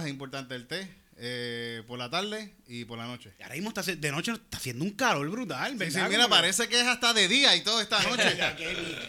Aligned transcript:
es 0.00 0.08
importante 0.08 0.54
el 0.54 0.66
té 0.66 0.88
eh, 1.18 1.82
por 1.86 1.98
la 1.98 2.08
tarde 2.08 2.54
y 2.66 2.84
por 2.84 2.96
la 2.98 3.06
noche. 3.06 3.32
Y 3.38 3.42
ahora 3.42 3.54
mismo 3.54 3.68
está, 3.68 3.82
de 3.82 4.10
noche 4.10 4.32
está 4.32 4.56
haciendo 4.56 4.84
un 4.84 4.92
calor 4.92 5.28
brutal, 5.30 5.72
Sí, 5.72 5.78
¿verdad? 5.78 6.04
sí, 6.06 6.10
mira, 6.10 6.28
parece 6.28 6.68
que 6.68 6.80
es 6.80 6.86
hasta 6.86 7.12
de 7.12 7.28
día 7.28 7.54
y 7.54 7.60
todo 7.62 7.80
esta 7.80 8.02
noche. 8.08 8.36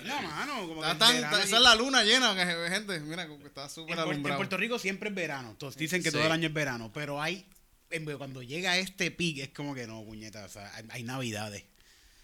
No, 0.06 0.22
mano, 0.22 0.68
como 0.68 0.84
Está 0.86 0.98
tan- 0.98 1.16
esa 1.42 1.42
es 1.44 1.52
la 1.52 1.76
luna 1.76 2.04
llena, 2.04 2.36
gente. 2.70 3.00
Mira, 3.00 3.28
está 3.46 3.70
súper 3.70 3.96
Puer- 3.96 4.04
en 4.04 4.10
alumbrado. 4.10 4.38
Puerto 4.38 4.58
Rico 4.58 4.78
siempre 4.80 5.10
es 5.10 5.16
verano. 5.16 5.56
Todos 5.58 5.76
dicen 5.78 6.04
que 6.04 6.10
Sí. 6.12 6.16
todo 6.18 6.26
el 6.26 6.32
año 6.32 6.48
es 6.48 6.54
verano. 6.54 6.92
Pero 6.94 7.22
hay. 7.22 7.46
Cuando 8.18 8.42
llega 8.42 8.78
este 8.80 9.12
pic, 9.12 9.38
es 9.38 9.50
como 9.50 9.76
que 9.76 9.86
no, 9.86 10.04
puñeta. 10.04 10.44
O 10.46 10.50
sea, 10.50 10.72
hay, 10.76 10.84
hay 10.90 11.04
navidades. 11.04 11.64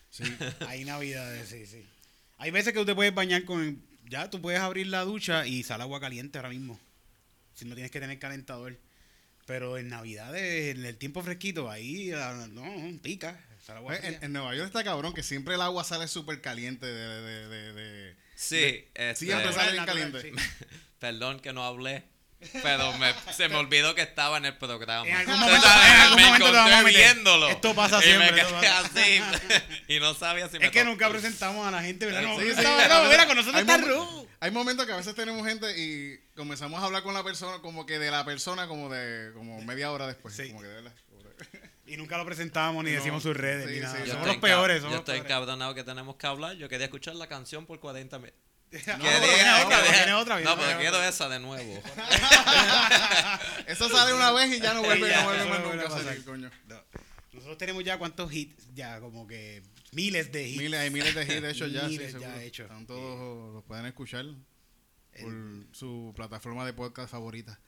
Sí. 0.10 0.24
Hay 0.68 0.84
navidades, 0.86 1.48
sí, 1.50 1.68
sí. 1.68 1.86
Hay 2.40 2.50
veces 2.50 2.74
que 2.74 2.80
tú 2.80 2.86
te 2.88 2.96
puedes 2.96 3.14
bañar 3.14 3.46
con. 3.46 3.80
Ya, 4.10 4.28
tú 4.32 4.42
puedes 4.42 4.60
abrir 4.60 4.88
la 4.88 5.02
ducha 5.04 5.46
y 5.46 5.62
sale 5.62 5.84
agua 5.84 6.00
caliente 6.00 6.40
ahora 6.40 6.50
mismo. 6.50 6.80
Si 7.60 7.66
no 7.66 7.76
tienes 7.76 7.92
que 7.92 8.00
tener 8.00 8.18
calentador. 8.20 8.78
Pero 9.46 9.78
en 9.78 9.90
navidades, 9.90 10.76
en 10.78 10.86
el 10.86 10.96
tiempo 10.98 11.22
fresquito, 11.24 11.70
ahí. 11.70 12.12
ah, 12.14 12.48
No, 12.52 12.64
pica. 13.02 13.40
agua 13.68 13.96
Pues, 13.98 14.04
en, 14.04 14.24
en 14.24 14.34
Nueva 14.34 14.56
York 14.56 14.68
está 14.68 14.84
cabrón 14.84 15.14
que 15.14 15.22
siempre 15.24 15.56
el 15.56 15.62
agua 15.62 15.84
sale 15.84 16.08
súper 16.08 16.40
caliente 16.42 16.86
de, 16.86 17.22
de, 17.22 17.48
de, 17.48 17.74
de- 17.74 18.16
Sí, 18.36 18.86
este, 18.94 19.26
Siempre 19.26 19.52
sale 19.54 19.74
bien 19.74 19.86
caliente. 19.86 20.22
sí. 20.22 20.32
perdón 21.00 21.40
que 21.40 21.52
no 21.54 21.64
hablé, 21.66 22.04
pero 22.64 22.94
me- 22.98 23.14
se 23.34 23.50
me 23.50 23.56
olvidó 23.58 23.94
que 23.96 24.02
estaba 24.02 24.38
en 24.38 24.46
el 24.46 24.58
programa. 24.58 25.08
En 25.08 25.16
algún 25.18 25.40
momento- 25.40 25.68
sabes, 25.68 25.88
en 25.94 26.00
algún 26.00 26.16
me 26.16 26.24
momento 26.26 26.46
te 26.46 26.52
vamos 26.54 26.72
a 26.74 26.80
encontré 26.80 26.98
viéndolo. 27.02 27.50
Esto 27.50 27.76
pasa 27.76 28.00
y 28.00 28.04
siempre, 28.04 28.32
me 28.32 28.42
esto 28.42 28.60
quedé 28.62 28.70
pasa. 28.70 28.86
así 28.86 29.22
y 29.94 30.00
no 30.00 30.14
sabía 30.14 30.48
si 30.50 30.58
me 30.60 30.66
Es 30.68 30.72
que 30.72 30.84
nunca 30.86 31.10
presentamos 31.10 31.68
a 31.68 31.72
la 31.72 31.82
gente, 31.84 32.06
¿verdad? 32.06 32.22
No, 32.22 32.40
Sí, 32.40 32.46
sí, 32.56 32.62
no, 32.64 33.10
mira, 33.10 33.28
con 33.28 33.36
nosotros 33.36 33.62
está 33.62 33.78
Ru. 33.78 34.29
Hay 34.42 34.52
momentos 34.52 34.86
que 34.86 34.94
a 34.94 34.98
veces 34.98 35.16
tenemos 35.16 35.46
gente 35.46 35.68
y 35.78 36.18
comenzamos 36.36 36.82
a 36.82 36.86
hablar 36.86 37.04
con 37.04 37.14
la 37.14 37.24
persona, 37.24 37.60
como 37.62 37.86
que 37.86 38.00
de 38.00 38.10
la 38.10 38.24
persona, 38.24 38.68
como 38.68 38.90
de 38.90 39.34
como 39.34 39.62
media 39.64 39.92
hora 39.92 40.08
después. 40.08 40.34
Sí. 40.36 40.48
Como 40.50 40.62
que 40.62 40.68
de 40.68 40.76
verdad. 40.76 40.94
Y 41.86 41.98
nunca 41.98 42.18
lo 42.18 42.26
presentamos 42.26 42.84
ni 42.84 42.92
No, 42.92 42.98
decimos 42.98 43.24
sus 43.24 43.36
redes 43.36 43.68
sí, 43.68 43.76
ni 43.76 43.80
nada. 43.82 44.04
sí, 44.06 44.12
somos 44.12 44.28
los 44.28 44.38
peores. 44.38 44.78
Somos 44.82 44.94
Yo 44.94 45.00
estoy 45.00 45.18
encabronado 45.20 45.74
que 45.74 45.84
tenemos 45.84 46.16
que 46.16 46.28
hablar. 46.28 46.56
Yo 46.56 46.70
quería 46.70 46.86
escuchar 46.86 47.16
la 47.16 47.28
canción 47.28 47.66
por 47.66 47.80
40 47.80 48.18
minutos. 48.20 48.40
No, 48.72 48.78
otra, 48.96 49.20
diga- 49.20 49.94
tiene 49.96 50.14
otra, 50.14 50.40
No, 50.42 50.56
viene 50.56 50.64
pero 50.68 50.80
quiero 50.80 51.04
esa 51.04 51.28
de 51.28 51.40
nuevo. 51.40 51.82
Eso 53.68 53.90
sale 53.90 54.14
una 54.14 54.32
vez 54.32 54.52
y 54.52 54.60
ya 54.62 54.74
no 54.74 54.82
vuelve, 54.84 55.10
Ya, 55.10 55.22
no 55.22 55.24
vuelve 55.26 55.46
más 55.46 55.60
no 55.60 55.66
vuelve 55.68 55.84
nunca 55.84 55.96
a 55.98 56.04
salir, 56.04 56.24
coño. 56.26 56.52
No. 56.68 56.82
Nosotros 57.34 57.58
tenemos 57.58 57.84
ya 57.84 57.98
cuántos 57.98 58.32
hits, 58.32 58.68
ya 58.74 59.00
como 59.00 59.28
que 59.28 59.64
miles 59.94 60.32
de 60.32 60.48
hits. 60.48 60.58
Miles, 60.62 60.80
hay 60.80 60.90
miles 60.90 61.16
de 61.16 61.24
hits 61.24 61.42
de 61.42 61.50
hechos 61.52 61.72
ya, 61.72 61.88
sí, 61.88 61.98
ya 62.20 62.44
hechos. 62.44 62.66
Están 62.66 62.86
todos, 62.86 63.54
los 63.54 63.64
pueden 63.64 63.86
escuchar 63.86 64.26
por 65.22 65.34
su 65.72 66.14
plataforma 66.16 66.66
de 66.66 66.74
podcast 66.74 67.12
favorita. 67.12 67.60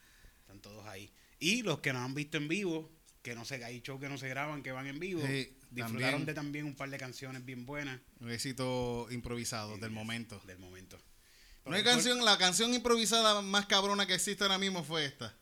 Están 0.42 0.62
todos 0.62 0.86
ahí. 0.88 1.12
Y 1.40 1.64
los 1.64 1.80
que 1.80 1.92
nos 1.94 2.04
han 2.04 2.14
visto 2.14 2.38
en 2.38 2.48
vivo, 2.48 2.92
que 3.22 3.36
no 3.36 3.46
sé, 3.46 3.64
hay 3.64 3.82
shows 3.82 4.00
que 4.00 4.10
no 4.10 4.18
se 4.18 4.28
graban, 4.30 4.64
que 4.64 4.72
van 4.72 4.88
en 4.88 5.00
vivo, 5.00 5.22
Sí, 5.26 5.58
disfrutaron 5.72 6.12
también. 6.12 6.26
de 6.26 6.34
también 6.34 6.66
un 6.66 6.76
par 6.76 6.90
de 6.90 6.98
canciones 6.98 7.44
bien 7.46 7.66
buenas 7.66 8.00
Un 8.20 8.32
éxito 8.32 9.08
improvisado 9.12 9.78
del 9.78 9.92
momento. 9.92 10.40
del 10.46 10.60
momento. 10.60 11.00
No 11.66 11.76
hay 11.76 11.84
canción, 11.84 12.24
la 12.26 12.38
canción 12.38 12.74
improvisada 12.74 13.42
más 13.42 13.68
cabrona 13.68 14.08
que 14.08 14.16
existe 14.16 14.44
ahora 14.44 14.58
mismo 14.58 14.84
fue 14.84 15.06
esta. 15.06 15.36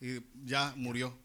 Y 0.00 0.20
ya 0.44 0.72
murió. 0.76 1.18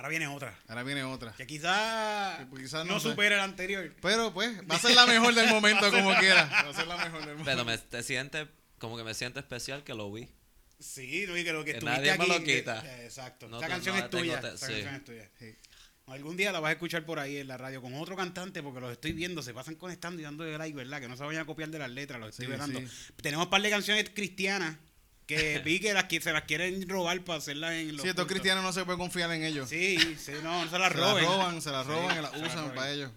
Ahora 0.00 0.08
viene 0.08 0.26
otra. 0.28 0.58
Ahora 0.66 0.82
viene 0.82 1.04
otra. 1.04 1.32
Que 1.32 1.46
quizás 1.46 2.46
pues 2.48 2.62
quizás 2.62 2.86
no, 2.86 2.94
no 2.94 3.00
sé. 3.00 3.10
supere 3.10 3.36
la 3.36 3.44
anterior. 3.44 3.94
Pero 4.00 4.32
pues, 4.32 4.50
va 4.62 4.76
a 4.76 4.78
ser 4.78 4.94
la 4.94 5.04
mejor 5.04 5.34
del 5.34 5.48
momento 5.50 5.90
como 5.90 6.14
quiera. 6.18 6.44
Va 6.46 6.70
a 6.70 6.74
ser 6.74 6.86
la 6.86 6.96
mejor 6.96 7.20
del 7.20 7.36
momento. 7.36 7.44
Pero 7.44 7.64
me 7.66 7.76
te 7.76 8.02
siente 8.02 8.48
como 8.78 8.96
que 8.96 9.04
me 9.04 9.12
siento 9.12 9.40
especial 9.40 9.84
que 9.84 9.92
lo 9.92 10.10
vi. 10.10 10.26
Sí, 10.78 11.26
y 11.30 11.44
que 11.44 11.52
lo 11.52 11.62
que 11.62 11.72
Que 11.72 11.78
estuviste 11.78 12.00
nadie 12.06 12.16
me 12.16 12.26
lo 12.26 12.42
quita. 12.42 13.04
exacto. 13.04 13.46
No 13.48 13.58
Esa 13.58 13.66
te- 13.66 13.72
canción 13.72 13.98
no 13.98 14.04
es 14.04 14.10
tuya. 14.10 14.40
te- 14.40 14.54
esa 14.54 14.66
sí. 14.68 14.72
canción 14.72 14.94
es 14.94 15.04
tuya. 15.04 15.30
Sí. 15.38 15.54
Algún 16.06 16.36
día 16.38 16.50
la 16.50 16.60
vas 16.60 16.70
a 16.70 16.72
escuchar 16.72 17.04
por 17.04 17.18
ahí 17.18 17.36
en 17.36 17.46
la 17.48 17.58
radio 17.58 17.82
con 17.82 17.92
otro 17.94 18.16
cantante 18.16 18.62
porque 18.62 18.80
los 18.80 18.90
estoy 18.90 19.12
viendo, 19.12 19.42
se 19.42 19.52
pasan 19.52 19.74
conectando 19.74 20.20
y 20.20 20.24
dando 20.24 20.42
de 20.44 20.56
like, 20.56 20.74
¿verdad? 20.74 20.98
Que 21.00 21.06
no 21.08 21.16
se 21.16 21.22
vayan 21.22 21.42
a 21.42 21.44
copiar 21.46 21.68
de 21.68 21.78
las 21.78 21.90
letras, 21.90 22.18
los 22.18 22.30
estoy 22.30 22.46
Sí, 22.46 22.50
velando. 22.52 22.80
sí. 22.80 22.86
Tenemos 23.22 23.44
un 23.46 23.50
par 23.50 23.60
de 23.62 23.70
canciones 23.70 24.10
cristianas 24.12 24.76
que 25.36 25.58
vi 25.60 25.80
que 25.80 25.92
las, 25.94 26.04
que 26.04 26.20
se 26.20 26.32
las 26.32 26.42
quieren 26.42 26.88
robar 26.88 27.20
para 27.22 27.38
hacerlas 27.38 27.72
en 27.72 27.92
los 27.96 28.02
Si 28.02 28.08
estos 28.08 28.26
cristianos 28.26 28.62
no 28.64 28.72
se 28.72 28.84
puede 28.84 28.98
confiar 28.98 29.30
en 29.32 29.44
ellos. 29.44 29.68
Sí, 29.68 29.96
sí, 30.18 30.32
no, 30.42 30.64
no 30.64 30.70
se 30.70 30.78
las 30.78 30.92
Se 30.92 30.98
las 30.98 31.22
roban, 31.22 31.62
se 31.62 31.70
las 31.70 31.86
roban 31.86 32.10
Sí, 32.12 32.18
y 32.18 32.22
las 32.22 32.30
se 32.32 32.38
las 32.38 32.46
usan 32.48 32.62
roban. 32.62 32.74
para 32.74 32.90
ellos. 32.90 33.10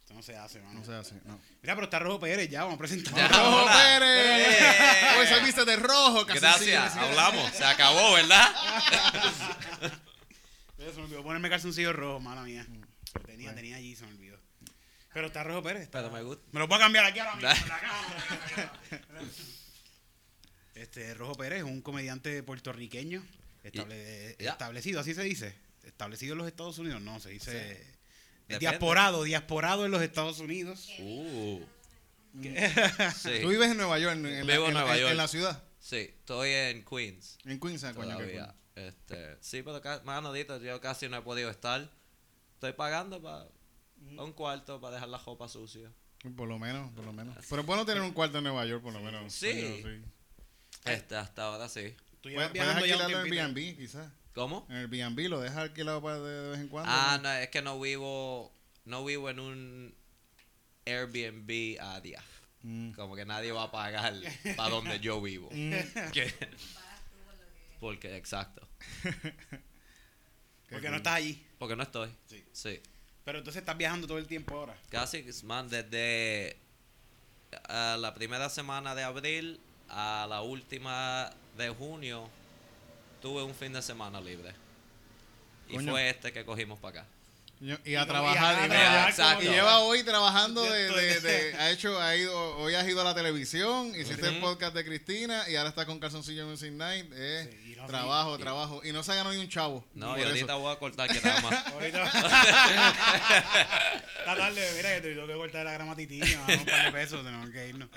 Esto 0.00 0.14
no 0.14 0.22
se 0.22 0.36
hace, 0.36 0.60
mano. 0.60 0.80
No 0.80 0.84
se 0.84 0.94
hace, 0.94 1.14
no. 1.24 1.38
Mira, 1.62 1.74
pero 1.74 1.84
está 1.84 1.98
Rojo 1.98 2.20
Pérez, 2.20 2.48
ya, 2.50 2.62
vamos 2.62 2.76
a 2.76 2.78
presentar. 2.78 3.14
Ya. 3.14 3.28
¡Rojo 3.28 3.62
hola. 3.62 3.72
Pérez! 3.72 5.18
Hoy 5.18 5.26
saliste 5.26 5.64
de 5.64 5.76
rojo, 5.76 6.26
calzoncillo. 6.26 6.72
Gracias, 6.72 6.96
hablamos. 6.96 7.50
Se 7.52 7.64
acabó, 7.64 8.12
¿verdad? 8.14 8.54
Se 10.78 10.92
me 10.98 11.02
olvidó 11.02 11.22
ponerme 11.22 11.48
calzoncillo 11.50 11.92
rojo, 11.92 12.20
mala 12.20 12.42
mía. 12.42 12.64
Mm. 12.68 12.82
Tenía, 13.24 13.54
tenía 13.54 13.76
allí, 13.76 13.96
se 13.96 14.04
me 14.06 14.12
olvidó. 14.12 14.38
Pero 15.12 15.28
está 15.28 15.42
Rojo 15.42 15.62
Pérez. 15.62 15.82
está- 15.82 16.00
Pero 16.02 16.12
me 16.12 16.22
gusta. 16.22 16.44
Me 16.52 16.60
lo 16.60 16.68
puedo 16.68 16.80
cambiar 16.80 17.06
aquí 17.06 17.18
ahora 17.18 17.34
mismo. 17.36 17.50
en 17.50 17.68
la 17.68 17.80
cámara. 17.80 18.72
Este, 20.76 21.14
Rojo 21.14 21.34
Pérez 21.34 21.58
es 21.58 21.64
un 21.64 21.80
comediante 21.80 22.42
puertorriqueño 22.42 23.22
estable- 23.64 24.36
Y- 24.38 24.44
ya. 24.44 24.52
establecido, 24.52 25.00
así 25.00 25.14
se 25.14 25.22
dice. 25.22 25.54
Establecido 25.84 26.32
en 26.32 26.38
los 26.38 26.46
Estados 26.46 26.78
Unidos, 26.78 27.00
no, 27.00 27.18
se 27.20 27.30
dice. 27.30 27.72
es 27.72 27.78
Depende. 28.48 28.58
diasporado, 28.60 29.22
diasporado 29.24 29.84
en 29.86 29.90
los 29.90 30.02
Estados 30.02 30.38
Unidos. 30.38 30.88
Uh. 31.00 31.60
Sí. 33.16 33.30
Tú 33.40 33.48
vives 33.48 33.70
en 33.70 33.78
Nueva 33.78 33.98
York, 33.98 34.14
en, 34.14 34.26
en 34.26 34.46
la, 34.46 34.54
en 34.56 34.72
Nueva 34.74 34.94
en- 34.94 35.00
York. 35.00 35.10
en 35.12 35.16
la 35.16 35.26
ciudad. 35.28 35.62
Sí, 35.80 35.96
estoy 36.18 36.50
en 36.50 36.84
Queens. 36.84 37.38
En 37.46 37.58
Queens, 37.58 37.82
ah, 37.84 37.94
coño, 37.94 38.10
Todavía. 38.16 38.54
Este, 38.74 39.36
sí, 39.40 39.62
pero 39.62 39.80
ca- 39.80 40.02
manodito, 40.04 40.60
yo 40.60 40.78
casi 40.82 41.08
no 41.08 41.16
he 41.16 41.22
podido 41.22 41.48
estar. 41.48 41.90
Estoy 42.54 42.74
pagando 42.74 43.22
para 43.22 43.48
un 44.22 44.32
cuarto 44.34 44.78
para 44.80 44.94
dejar 44.96 45.08
la 45.08 45.18
ropa 45.18 45.48
sucia. 45.48 45.90
Por 46.36 46.46
lo 46.48 46.58
menos, 46.58 46.92
por 46.92 47.04
lo 47.06 47.12
menos. 47.14 47.36
Pero 47.48 47.62
es 47.62 47.66
bueno 47.66 47.86
tener 47.86 48.02
un 48.02 48.12
cuarto 48.12 48.36
en 48.38 48.44
Nueva 48.44 48.66
York, 48.66 48.82
por 48.82 48.92
lo 48.92 49.00
menos. 49.00 49.32
Sí. 49.32 49.82
Este, 50.86 51.16
hasta 51.16 51.44
ahora 51.44 51.68
sí. 51.68 51.94
Tú 52.20 52.30
Puedes, 52.30 52.32
llevas 52.32 52.50
puedes 52.50 52.52
viajando 52.52 52.86
ya 52.86 52.96
un 52.96 53.02
alquilarlo 53.02 53.26
en 53.26 53.32
tiempito. 53.32 53.60
Airbnb, 53.60 53.78
quizás. 53.78 54.12
¿Cómo? 54.34 54.66
En 54.68 54.76
el 54.76 54.92
Airbnb 54.92 55.28
lo 55.30 55.40
dejas 55.40 55.58
alquilado 55.58 56.02
para 56.02 56.18
de, 56.20 56.42
de 56.42 56.50
vez 56.50 56.60
en 56.60 56.68
cuando. 56.68 56.90
Ah, 56.92 57.18
¿no? 57.22 57.28
no, 57.28 57.34
es 57.36 57.48
que 57.48 57.62
no 57.62 57.80
vivo, 57.80 58.52
no 58.84 59.04
vivo 59.04 59.30
en 59.30 59.40
un 59.40 59.94
Airbnb 60.84 61.80
a 61.80 62.00
día. 62.00 62.22
Mm. 62.62 62.92
Como 62.92 63.16
que 63.16 63.24
nadie 63.24 63.52
va 63.52 63.64
a 63.64 63.70
pagar 63.70 64.14
para 64.56 64.70
donde 64.70 65.00
yo 65.00 65.20
vivo. 65.22 65.48
Mm. 65.52 65.72
Que- 66.12 66.34
Porque, 67.80 68.16
exacto. 68.16 68.66
Porque 70.70 70.90
no 70.90 70.96
estás 70.96 71.14
allí. 71.14 71.46
Porque 71.58 71.76
no 71.76 71.82
estoy. 71.82 72.10
Sí. 72.26 72.44
Sí. 72.52 72.80
Pero 73.24 73.38
entonces 73.38 73.60
estás 73.60 73.76
viajando 73.76 74.06
todo 74.06 74.18
el 74.18 74.26
tiempo 74.26 74.56
ahora. 74.56 74.76
Casi, 74.88 75.24
man, 75.44 75.68
desde 75.68 76.58
ah, 77.68 77.96
la 77.98 78.14
primera 78.14 78.48
semana 78.48 78.94
de 78.94 79.02
abril 79.02 79.60
a 79.88 80.26
la 80.28 80.42
última 80.42 81.30
de 81.56 81.68
junio, 81.70 82.28
tuve 83.22 83.42
un 83.42 83.54
fin 83.54 83.72
de 83.72 83.82
semana 83.82 84.20
libre. 84.20 84.52
Y 85.68 85.74
Coño. 85.74 85.92
fue 85.92 86.10
este 86.10 86.32
que 86.32 86.44
cogimos 86.44 86.78
para 86.78 87.00
acá. 87.00 87.08
Y 87.86 87.94
a 87.94 88.04
trabajar. 88.04 88.54
y 88.60 88.66
Y, 88.66 88.68
trabajar 88.68 89.08
Exacto. 89.08 89.42
y 89.44 89.48
lleva 89.48 89.78
hoy 89.78 90.02
trabajando 90.04 90.62
de, 90.62 90.90
de- 90.90 91.20
de- 91.20 91.54
ha 91.58 91.70
hecho, 91.70 91.98
ha 92.00 92.14
ido, 92.14 92.38
hoy 92.58 92.74
has 92.74 92.86
ido 92.86 93.00
a 93.00 93.04
la 93.04 93.14
televisión, 93.14 93.94
hiciste 93.98 94.28
el 94.28 94.40
podcast 94.40 94.74
de 94.74 94.84
Cristina 94.84 95.42
y 95.48 95.56
ahora 95.56 95.70
está 95.70 95.86
con 95.86 95.98
Calzoncillo 95.98 96.46
Music 96.46 96.70
Night. 96.72 97.10
eh, 97.14 97.48
Sí, 97.64 97.72
y 97.72 97.86
trabajo, 97.86 98.36
y- 98.36 98.40
trabajo. 98.42 98.82
Y 98.84 98.92
no 98.92 99.02
se 99.02 99.14
ganó 99.14 99.32
ni 99.32 99.38
un 99.38 99.48
chavo. 99.48 99.82
No, 99.94 100.16
y 100.18 100.20
eso. 100.20 100.28
ahorita 100.28 100.54
voy 100.56 100.70
a 100.70 100.78
cortar 100.78 101.08
que 101.08 101.18
nada 101.26 101.40
más. 101.40 101.66
Ahorita. 101.72 102.04
Esta 104.18 104.36
tarde, 104.36 104.70
mira 104.76 104.94
que 104.94 105.00
te 105.00 105.14
tengo 105.14 105.26
que 105.26 105.34
cortar 105.34 105.64
la 105.64 105.72
grama 105.72 105.92
a 105.92 105.96
ti, 105.96 106.06
tío. 106.06 106.24
Vamos 106.40 106.56
un 106.58 106.66
par 106.66 106.84
de 106.84 106.92
pesos, 106.92 107.24
tenemos 107.24 107.50
que 107.50 107.68
irnos. 107.68 107.88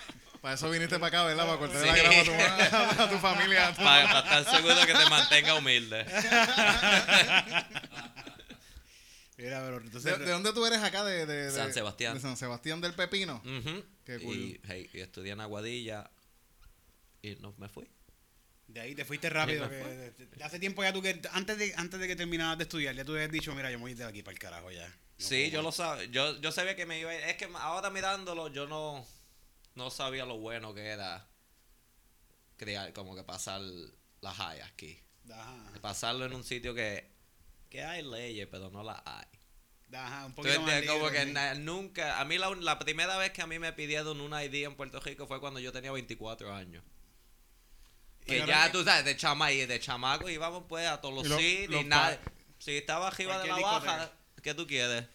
Para 0.42 0.56
eso 0.56 0.70
viniste 0.70 0.98
para 1.00 1.08
acá, 1.08 1.24
¿verdad? 1.26 1.46
Para 1.46 1.58
cortar 1.60 1.82
Sí. 1.82 1.88
la 1.88 1.96
grama 1.98 2.20
a 2.22 2.24
tu, 2.96 3.02
a 3.04 3.10
tu 3.10 3.18
familia. 3.18 3.74
Para, 3.76 4.20
estar 4.20 4.56
seguro 4.58 4.76
que 4.86 4.94
te 4.94 5.10
mantenga 5.10 5.56
humilde. 5.56 6.06
Mira, 9.38 9.62
pero 9.64 9.78
entonces. 9.78 10.20
¿De, 10.20 10.26
de 10.26 10.32
dónde 10.32 10.52
tú 10.54 10.66
eres 10.66 10.80
acá? 10.84 11.04
De, 11.04 11.26
de- 11.26 11.46
de- 11.46 11.52
San 11.52 11.74
Sebastián. 11.74 12.14
De 12.16 12.20
San 12.20 12.36
Sebastián 12.38 12.82
del 12.82 12.94
Pepino. 12.94 13.42
Ujú. 13.46 13.84
Qué 14.06 14.20
cool. 14.20 14.36
y, 14.36 14.60
hey, 14.68 14.90
y 14.94 15.00
estudié 15.00 15.32
en 15.34 15.40
Aguadilla 15.42 16.10
y 17.22 17.36
no 17.36 17.54
me 17.58 17.70
fui. 17.70 17.88
De 18.68 18.82
ahí 18.82 18.96
te 18.96 19.06
fuiste 19.06 19.30
rápido. 19.30 19.70
Que- 19.70 19.80
fue. 19.82 19.96
de- 19.96 20.12
de- 20.12 20.44
hace 20.44 20.60
tiempo 20.60 20.84
ya 20.84 20.92
tú 20.92 21.02
que. 21.02 21.22
Antes 21.32 21.58
de, 21.58 21.74
antes 21.78 22.00
de 22.00 22.08
que 22.08 22.16
terminaras 22.16 22.58
de 22.58 22.64
estudiar, 22.64 22.96
ya 22.96 23.06
tú 23.06 23.14
habías 23.14 23.32
dicho, 23.32 23.54
mira, 23.56 23.72
yo 23.72 23.78
me 23.78 23.84
voy 23.84 23.94
de 23.94 24.04
aquí 24.04 24.24
para 24.24 24.34
el 24.34 24.40
carajo 24.40 24.72
ya. 24.72 24.88
No 24.88 24.94
Sí, 25.18 25.50
yo 25.52 25.62
lo 25.62 25.72
sabía. 25.72 26.06
Yo, 26.06 26.40
yo 26.42 26.52
sabía 26.52 26.76
que 26.76 26.86
me 26.86 27.00
iba 27.00 27.12
a 27.12 27.16
ir. 27.16 27.22
Es 27.22 27.36
que 27.38 27.48
ahora 27.56 27.90
mirándolo, 27.90 28.50
yo 28.50 28.68
no, 28.68 29.06
no 29.76 29.90
sabía 29.92 30.26
lo 30.26 30.38
bueno 30.38 30.74
que 30.74 30.86
era 30.88 31.28
crear, 32.58 32.92
como 32.94 33.16
que 33.16 33.24
pasar 33.24 33.62
la 34.22 34.34
high 34.34 34.62
aquí. 34.62 35.00
Ajá, 35.32 35.58
Pasarlo 35.82 36.26
en 36.26 36.34
un 36.34 36.44
sitio 36.44 36.74
que, 36.74 37.10
que 37.70 37.84
hay 37.84 38.04
leyes, 38.04 38.48
pero 38.50 38.70
no 38.72 38.84
las 38.84 39.02
hay. 39.06 39.26
ajá, 39.96 40.26
un 40.26 40.34
poquito 40.34 40.60
más 40.62 40.74
entiendes, 40.74 40.92
como 41.00 41.12
que 41.12 41.26
na- 41.28 41.54
nunca. 41.56 42.20
A 42.20 42.26
mí 42.26 42.38
la, 42.38 42.50
la 42.56 42.80
primera 42.80 43.18
vez 43.18 43.32
que 43.32 43.42
a 43.42 43.48
mí 43.48 43.60
me 43.60 43.72
pidieron 43.74 44.20
una 44.22 44.44
ID 44.44 44.66
en 44.66 44.76
Puerto 44.76 45.00
Rico 45.00 45.28
fue 45.28 45.40
cuando 45.40 45.60
yo 45.60 45.72
tenía 45.72 45.92
24 45.92 46.54
años. 46.54 46.84
Que 48.26 48.46
ya 48.46 48.66
que- 48.66 48.72
tú 48.72 48.84
sabes, 48.84 49.06
de 49.06 49.16
chama 49.18 49.52
y 49.52 49.66
de 49.66 49.80
chamaco 49.80 50.30
íbamos 50.30 50.66
pues 50.68 50.88
a 50.88 51.00
todos 51.02 51.16
los 51.16 51.26
Y 51.26 51.30
lo- 51.30 51.38
sitios 51.38 51.82
y 51.82 51.88
nada. 51.88 52.20
Si 52.60 52.76
estaba 52.78 53.08
arriba 53.08 53.40
de 53.40 53.48
la 53.48 53.60
baja. 53.60 54.12
¿qué 54.44 54.54
tú 54.54 54.66
quieres? 54.68 55.06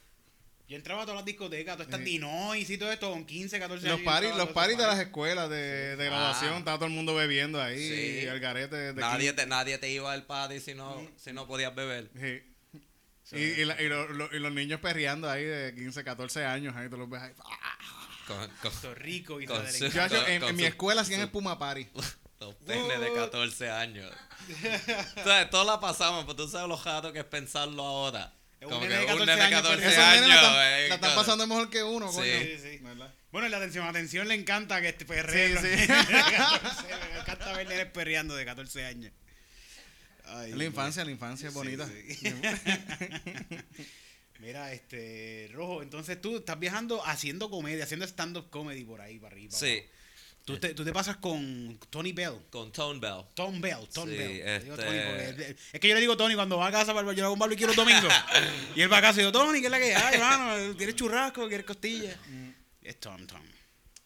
Yo 0.67 0.77
entraba 0.77 1.03
a 1.03 1.05
todas 1.05 1.17
las 1.19 1.25
discotecas, 1.27 1.75
todas 1.77 1.89
estas 1.89 2.01
Sí. 2.01 2.07
Dinois 2.13 2.71
y 2.71 2.79
todo 2.79 2.91
esto, 2.91 3.11
con 3.11 3.27
15, 3.27 3.59
14 3.59 3.87
Los 3.87 3.97
años. 3.99 4.05
paris, 4.05 4.35
los 4.37 4.49
paris 4.51 4.79
de 4.79 4.87
las 4.87 4.99
escuelas 4.99 5.51
de, 5.51 5.97
de 5.97 6.05
graduación, 6.07 6.55
Ah. 6.55 6.59
estaba 6.59 6.79
todo 6.79 6.87
el 6.87 6.95
mundo 6.95 7.15
bebiendo 7.15 7.61
ahí, 7.63 7.79
Sí. 7.79 8.27
el 8.27 8.41
garete 8.41 8.75
de 8.77 8.95
Nadie 8.95 9.33
te, 9.35 9.47
nadie 9.47 9.77
te 9.79 9.91
iba 9.91 10.11
al 10.13 10.25
party 10.25 10.61
si 10.61 10.75
no, 10.75 11.07
si 11.17 11.33
no 11.35 11.47
podías 11.47 11.75
beber. 11.75 12.09
Sí. 12.19 13.37
Y, 13.37 13.61
y, 13.61 13.65
la- 13.65 13.81
y 13.81 13.89
lo- 13.89 14.09
lo- 14.09 14.35
y 14.35 14.39
los 14.39 14.53
niños 14.53 14.81
perreando 14.81 15.31
ahí 15.31 15.45
de 15.45 15.75
15, 15.75 16.03
14 16.05 16.45
años, 16.47 16.75
ahí 16.77 16.89
tú 16.89 16.97
los 16.97 17.09
ves 17.11 17.21
ahí. 17.23 17.33
Con, 18.27 18.39
con 18.39 18.51
Puerto 18.63 18.95
Rico 18.95 19.41
y 19.41 19.47
Con 19.47 19.67
su- 19.71 19.85
en, 19.85 20.41
con 20.41 20.49
en 20.51 20.57
mi 20.57 20.65
escuela 20.65 21.03
hacían 21.03 21.21
su- 21.21 21.27
espuma 21.27 21.59
party. 21.59 21.87
los 22.41 22.55
penes 22.57 23.01
de 23.01 23.13
14 23.15 23.71
años. 23.71 24.11
o 25.21 25.25
sea, 25.25 25.49
todos 25.51 25.67
la 25.67 25.79
pasamos, 25.81 26.25
pero 26.25 26.37
tú 26.37 26.49
sabes 26.49 26.69
lo 26.69 26.77
jato 26.79 27.13
que 27.13 27.19
es 27.21 27.25
pensarlo 27.27 27.83
ahora. 27.83 28.33
Un 28.65 28.71
Como 28.71 28.87
nene 28.87 29.01
que 29.01 29.07
de 29.07 29.13
un 29.13 29.19
14 29.19 29.27
nene 29.27 29.37
de 29.37 29.43
años 29.43 29.63
14 29.63 29.87
Esos 29.89 29.99
años. 29.99 30.15
nenes 30.23 30.29
la 30.29 30.35
están, 30.35 30.55
eh, 30.55 30.89
la 30.89 30.95
están 30.95 31.11
con- 31.11 31.19
pasando 31.21 31.47
mejor 31.47 31.71
que 31.71 31.83
uno, 31.83 32.11
Sí. 32.11 32.17
coño. 32.19 32.41
Sí, 32.41 32.59
sí. 32.63 32.79
¿Verdad? 32.83 33.15
Bueno, 33.33 33.49
la 33.49 33.57
atención, 33.57 33.87
atención 33.87 34.29
le 34.29 34.35
encanta 34.35 34.81
que 34.81 34.89
este 34.91 35.05
perreo. 35.05 35.61
Sí, 35.61 35.69
sí. 35.77 35.89
me 37.15 37.21
encanta 37.21 37.53
ver 37.53 37.69
nenes 37.69 37.87
perreando 37.87 38.37
de 38.37 38.45
14 38.45 38.85
años. 38.85 39.13
Ay, 40.27 40.53
la 40.53 40.65
infancia, 40.65 41.05
la 41.05 41.11
infancia 41.11 41.49
es 41.49 41.53
Sí, 41.53 41.59
bonita. 41.59 41.87
sí. 41.87 42.33
Mira, 44.41 44.73
este, 44.73 45.49
Rojo, 45.53 45.83
entonces 45.83 46.21
tú 46.21 46.37
estás 46.39 46.59
viajando 46.59 47.05
haciendo 47.07 47.51
comedia, 47.51 47.85
haciendo 47.85 48.05
stand-up 48.07 48.51
comedy 48.51 48.85
por 48.85 49.01
ahí, 49.01 49.19
para 49.19 49.35
arriba. 49.35 49.53
Sí. 49.57 49.83
Tú 50.45 50.59
te, 50.59 50.75
tú 50.75 50.85
te 50.85 50.93
pasas 50.93 51.17
con 51.17 51.79
Tony 51.89 52.13
Bell. 52.13 52.35
con 52.51 52.71
Tone 52.71 53.01
Bell. 53.01 53.25
Tom 53.35 53.61
Bell, 53.63 53.89
Tom 53.93 54.09
Sí, 54.09 54.15
Bell. 54.17 54.63
Digo 54.63 54.75
este- 54.75 54.87
Tony 54.87 54.99
porque- 54.99 55.57
es 55.73 55.81
que 55.81 55.89
yo 55.89 55.95
le 55.95 56.01
digo 56.03 56.17
Tony 56.19 56.35
cuando 56.35 56.59
va 56.59 56.67
a 56.67 56.71
casa 56.73 56.93
para 56.93 57.07
yo 57.09 57.15
le 57.15 57.23
hago 57.23 57.33
un 57.33 57.39
barbecue 57.39 57.67
los 57.67 57.77
domingos. 57.77 58.13
y 58.77 58.83
él 58.83 58.93
va 58.93 58.99
a 58.99 59.01
casa 59.03 59.21
y 59.21 59.25
yo, 59.25 59.33
Tony, 59.33 59.61
¿qué 59.61 59.67
es 59.67 59.71
la 59.71 59.79
que 59.79 59.95
hay, 59.95 60.15
hermano? 60.17 60.77
¿Quieres 60.77 60.97
churrasco? 60.97 61.49
¿Quieres 61.49 61.65
costilla? 61.65 62.15
Es 62.83 63.01
Tom, 63.01 63.27
Tom. 63.27 63.41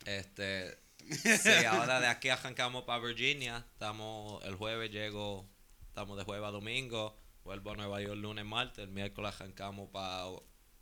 Este, 0.04 0.78
sí, 1.10 1.64
ahora 1.68 1.98
de 2.00 2.06
aquí 2.06 2.28
arrancamos 2.28 2.84
para 2.84 3.04
Virginia. 3.04 3.66
Estamos, 3.72 4.42
el 4.44 4.54
jueves 4.54 4.90
llego, 4.92 5.44
estamos 5.88 6.16
de 6.16 6.22
jueves 6.24 6.46
a 6.46 6.50
domingo. 6.52 7.18
Vuelvo 7.42 7.72
a 7.72 7.76
Nueva 7.76 8.00
York 8.00 8.16
lunes, 8.16 8.44
martes. 8.44 8.84
El 8.84 8.90
miércoles 8.90 9.34
arrancamos 9.34 9.90
para 9.90 10.26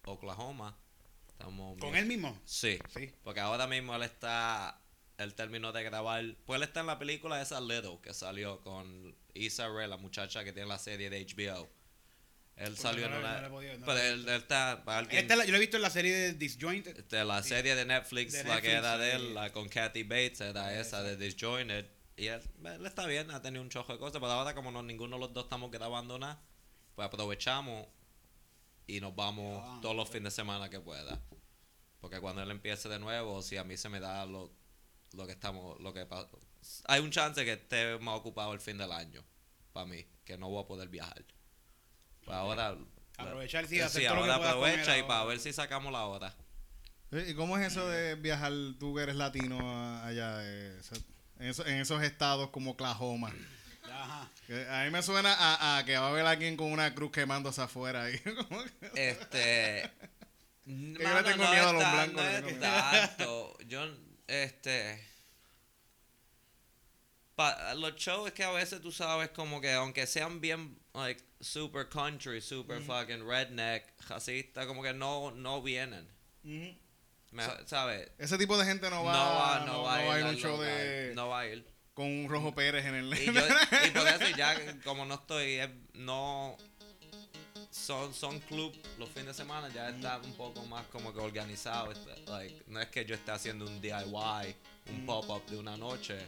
Oklahoma. 0.05 0.77
Estamos 1.29 1.79
¿Con 1.79 1.97
él 1.97 2.07
mismo? 2.07 2.39
Sí, 2.45 2.79
Sí. 2.95 3.11
porque 3.23 3.41
ahora 3.41 3.67
mismo 3.67 3.95
él 3.97 4.03
está, 4.03 4.81
él 5.19 5.35
terminó 5.35 5.73
de 5.73 5.83
grabar, 5.83 6.25
pues 6.45 6.57
él 6.59 6.63
está 6.65 6.81
en 6.81 6.87
la 6.87 6.99
película 6.99 7.41
esa 7.41 7.61
Little 7.61 7.99
que 8.03 8.13
salió 8.15 8.61
con 8.61 9.17
Issa 9.35 9.69
Rae, 9.69 9.89
la 9.89 9.97
muchacha 9.97 10.45
que 10.45 10.53
tiene 10.53 10.69
la 10.69 10.79
serie 10.79 11.09
de 11.11 11.21
HBO. 11.25 11.69
Él 12.57 12.77
salió 12.79 13.09
no 13.11 13.17
en 13.17 13.23
la- 13.23 13.29
una, 13.29 13.35
no 13.37 13.41
la 13.43 13.47
he 13.47 13.51
podido- 13.51 13.79
no 13.79 13.87
pero 13.87 13.99
él, 14.01 14.29
él 14.29 14.35
está, 14.37 14.73
alguien, 14.87 15.21
Esta 15.23 15.37
la- 15.37 15.45
yo 15.45 15.51
lo 15.51 15.57
he 15.59 15.61
visto 15.61 15.77
en 15.77 15.83
la 15.83 15.91
serie 15.91 16.15
de 16.15 16.33
Disjointed. 16.35 17.05
de 17.05 17.25
la 17.25 17.43
serie 17.43 17.75
de 17.75 17.85
Netflix, 17.85 18.33
De 18.33 18.45
la 18.45 18.61
que 18.63 18.73
era 18.73 18.97
de 18.99 19.13
él, 19.13 19.35
la 19.35 19.53
con 19.53 19.69
Kathy 19.69 20.05
Bates, 20.05 20.41
era 20.41 20.79
Esa. 20.79 21.03
de 21.03 21.17
Disjointed. 21.17 21.87
Y 22.17 22.29
él, 22.29 22.41
él 22.65 22.87
está 22.87 23.07
bien, 23.07 23.31
ha 23.31 23.43
tenido 23.43 23.63
un 23.63 23.69
chojo 23.69 23.93
de 23.93 23.99
cosas, 23.99 24.21
pero 24.21 24.33
ahora 24.33 24.55
como 24.55 24.71
no, 24.71 24.83
ninguno 24.83 25.17
de 25.17 25.21
los 25.21 25.35
dos 25.35 25.45
estamos 25.45 25.71
grabando 25.71 26.19
nada, 26.19 26.41
pues 26.95 27.05
aprovechamos 27.07 27.89
y 28.87 29.01
nos 29.01 29.15
vamos 29.15 29.63
Ah, 29.63 29.79
todos 29.83 29.95
los 29.95 30.09
fines 30.09 30.33
de 30.33 30.37
semana 30.37 30.71
que 30.71 30.81
pueda. 30.81 31.21
Porque 32.01 32.21
cuando 32.21 32.43
él 32.43 32.51
empiece 32.51 32.89
de 32.89 32.99
nuevo, 32.99 33.43
si 33.43 33.59
a 33.59 33.65
mí 33.65 33.77
se 33.77 33.91
me 33.91 34.01
da 34.01 34.25
lo, 34.25 34.51
lo 35.17 35.27
que 35.27 35.33
estamos, 35.33 35.81
lo 35.81 35.93
que 35.93 36.07
pa- 36.07 36.29
hay 36.87 37.01
un 37.01 37.11
chance 37.11 37.45
que 37.45 37.53
esté 37.55 37.99
más 37.99 38.17
ocupado 38.19 38.53
el 38.53 38.61
fin 38.61 38.77
del 38.79 38.93
año, 38.93 39.25
para 39.73 39.87
mí, 39.87 40.05
que 40.25 40.37
no 40.37 40.49
voy 40.49 40.63
a 40.63 40.67
poder 40.67 40.89
viajar. 40.89 41.25
Pues 42.25 42.37
ahora 42.37 42.77
Aprovechar, 43.19 43.67
sí, 43.67 43.77
Sí, 43.77 43.81
hacer 43.81 44.09
todo 44.09 44.17
lo 44.17 44.25
que 44.27 44.31
aprovecha 44.47 44.99
y 44.99 45.03
para 45.05 45.25
ver 45.25 45.39
si 45.41 45.53
sacamos 45.53 45.91
la 45.93 46.05
hora. 46.05 46.35
¿Y 47.13 47.35
cómo 47.35 47.57
es 47.57 47.73
eso 47.73 47.89
de 47.89 48.15
viajar, 48.17 48.53
tú 48.79 48.95
que 48.95 49.03
eres 49.05 49.17
latino 49.17 49.59
allá, 50.03 50.39
eh, 50.43 50.77
eso- 50.81 50.97
en, 51.39 51.47
esos, 51.49 51.67
en 51.67 51.81
esos 51.81 52.03
estados 52.03 52.51
como 52.51 52.73
Oklahoma? 52.73 53.33
Ajá. 53.91 54.29
A 54.81 54.85
mí 54.85 54.91
me 54.91 55.03
suena 55.03 55.33
a, 55.33 55.79
a 55.79 55.85
que 55.87 55.97
va 55.97 56.07
a 56.09 56.11
haber 56.11 56.27
alguien 56.27 56.57
con 56.57 56.71
una 56.71 56.95
cruz 56.95 57.11
quemándose 57.13 57.63
afuera 57.63 58.05
ahí. 58.05 58.21
Este. 58.95 59.91
yo 60.67 60.99
le 60.99 61.05
mano, 61.05 61.25
tengo 61.25 61.45
no 61.45 61.51
miedo 61.51 61.69
a 61.69 61.73
los 61.73 61.83
blancos, 61.93 62.25
No 62.61 63.59
le. 63.59 63.67
Yo, 63.69 63.87
este. 64.29 65.03
pa- 67.35 67.75
los 67.75 67.95
shows 67.97 68.29
es 68.29 68.33
que 68.35 68.45
a 68.45 68.51
veces 68.51 68.81
tú 68.81 68.91
sabes 68.93 69.31
como 69.31 69.61
que 69.61 69.73
aunque 69.73 70.07
sean 70.07 70.41
bien 70.41 70.79
like 70.95 71.23
super 71.41 71.89
country, 71.89 72.41
super 72.41 72.81
fucking 72.81 73.27
redneck, 73.27 73.85
racista, 74.09 74.67
como 74.67 74.83
que 74.83 74.93
no, 74.95 75.31
no 75.33 75.61
vienen. 75.63 76.09
Me- 76.43 77.45
¿Sabes? 77.67 78.11
Ese 78.19 78.39
tipo 78.39 78.57
de 78.57 78.65
gente 78.65 78.89
no 78.89 78.97
No 78.97 79.05
va, 79.05 79.59
va, 79.59 79.67
no, 79.67 79.83
va, 79.83 79.97
a 79.97 80.19
ir 80.21 80.25
a 80.27 80.29
un 80.31 80.37
show 80.37 80.59
de, 80.61 81.13
No 81.15 81.29
va 81.29 81.41
a 81.41 81.47
ir. 81.49 81.67
con 81.93 82.07
un 82.07 82.29
Rojo 82.31 82.55
Pérez 82.55 82.85
en 82.87 82.95
el... 82.95 83.13
Y, 83.13 83.27
yo, 83.27 83.33
y 83.33 83.91
por 83.91 84.07
eso 84.09 84.37
ya 84.37 84.81
como 84.85 85.05
no 85.05 85.15
estoy, 85.17 85.55
es- 85.55 85.69
no 85.95 86.57
son, 87.71 88.13
son 88.15 88.39
club 88.41 88.75
los 88.99 89.09
fines 89.11 89.27
de 89.29 89.35
semana, 89.35 89.69
ya 89.73 89.89
está 89.91 90.19
un 90.19 90.33
poco 90.35 90.65
más 90.67 90.85
como 90.87 91.13
que 91.13 91.21
organizado. 91.21 91.93
está- 91.93 92.15
like, 92.39 92.63
no 92.69 92.81
es 92.81 92.89
que 92.89 93.05
yo 93.05 93.15
esté 93.15 93.31
haciendo 93.33 93.67
un 93.67 93.81
DIY, 93.81 94.57
un 94.91 95.07
pop-up 95.07 95.45
de 95.47 95.59
una 95.59 95.77
noche. 95.77 96.19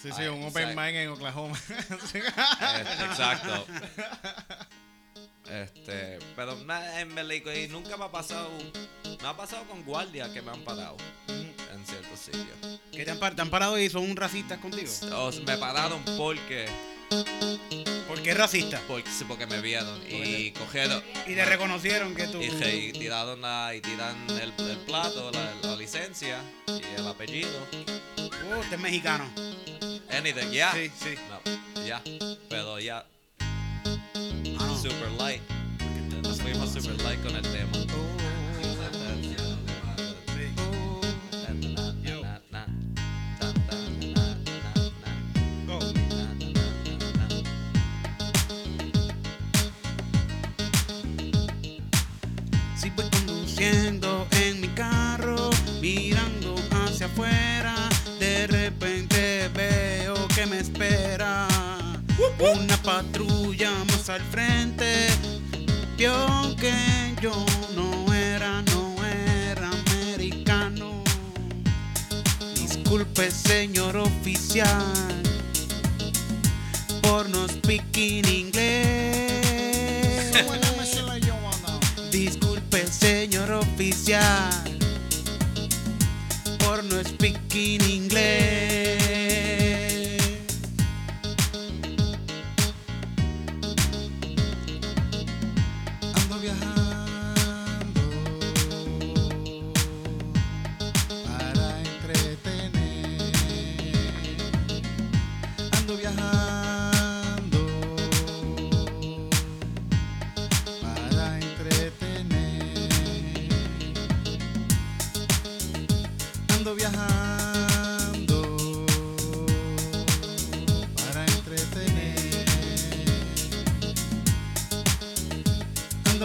sí, 0.00 0.10
sí, 0.12 0.22
un 0.24 0.44
open 0.44 0.70
mic 0.76 0.94
en 0.94 1.08
Oklahoma. 1.10 1.58
Este, 1.68 2.18
exacto. 3.04 3.66
Este, 5.48 6.18
pero 6.34 6.56
en 6.98 7.14
Belico 7.14 7.52
y 7.52 7.68
nunca 7.68 7.96
me 7.96 8.04
ha 8.06 8.10
pasado, 8.10 8.50
me 9.22 9.28
ha 9.28 9.36
pasado 9.36 9.62
con 9.68 9.84
guardias 9.84 10.28
que 10.30 10.42
me 10.42 10.50
han 10.50 10.62
parado 10.64 10.96
en 11.28 11.86
ciertos 11.86 12.18
sitios. 12.18 12.80
¿Que 12.90 13.04
te 13.04 13.10
han, 13.12 13.18
par- 13.20 13.36
te 13.36 13.42
han 13.42 13.50
parado 13.50 13.78
y 13.78 13.88
son 13.88 14.16
racistas 14.16 14.58
contigo? 14.58 14.90
O 15.14 15.30
me 15.46 15.56
pararon 15.56 16.02
porque, 16.16 16.66
¿Por 18.08 18.22
qué 18.22 18.34
racista? 18.34 18.80
porque, 18.88 19.10
sí, 19.10 19.24
porque 19.26 19.46
me 19.46 19.60
vieron 19.60 20.00
y 20.08 20.50
cogieron, 20.52 21.02
Y 21.26 21.34
te 21.34 21.44
reconocieron 21.44 22.14
que 22.14 22.26
tú... 22.28 22.40
Y, 22.40 22.46
y 22.46 22.92
tiraron 22.92 23.40
la, 23.40 23.74
y 23.74 23.80
tiran 23.80 24.16
el, 24.30 24.52
el 24.68 24.76
plato, 24.78 25.30
la, 25.32 25.54
la 25.62 25.76
licencia 25.76 26.40
y 26.68 27.00
el 27.00 27.06
apellido. 27.06 27.50
Oh, 28.18 28.58
usted 28.60 28.74
es 28.74 28.80
mexicano. 28.80 29.24
Anything, 30.10 30.50
ya. 30.50 30.72
Sí, 30.72 30.90
sí. 31.02 31.14
No, 31.30 31.84
ya. 31.84 32.02
Pero 32.48 32.78
ya, 32.80 33.04
Ah, 33.40 33.98
no. 34.58 34.76
super 34.78 35.10
light. 35.18 35.42
Nos 36.22 36.40
fuimos 36.40 36.70
super 36.72 37.00
light 37.02 37.22
con 37.22 37.36
el 37.36 37.42
tema. 37.42 37.72
Yo. 37.72 38.25
En 53.68 54.60
mi 54.60 54.68
carro, 54.68 55.50
mirando 55.80 56.54
hacia 56.70 57.06
afuera, 57.06 57.74
de 58.20 58.46
repente 58.46 59.50
veo 59.52 60.14
que 60.28 60.46
me 60.46 60.60
espera 60.60 61.48
una 62.38 62.76
patrulla 62.76 63.72
más 63.88 64.08
al 64.08 64.20
frente. 64.20 65.08
Vio 65.96 66.14
que 66.60 66.72
yo 67.20 67.44
no 67.74 68.14
era, 68.14 68.62
no 68.62 68.94
era 69.04 69.68
americano. 69.70 71.02
Disculpe, 72.54 73.32
señor 73.32 73.96
oficial, 73.96 75.22
por 77.02 77.28
no 77.30 77.48
speaking 77.48 78.24
inglés. 78.28 79.86
oficial, 84.06 84.50
por 86.60 86.84
no 86.84 87.02
speaking 87.02 87.82
inglés. 87.90 89.05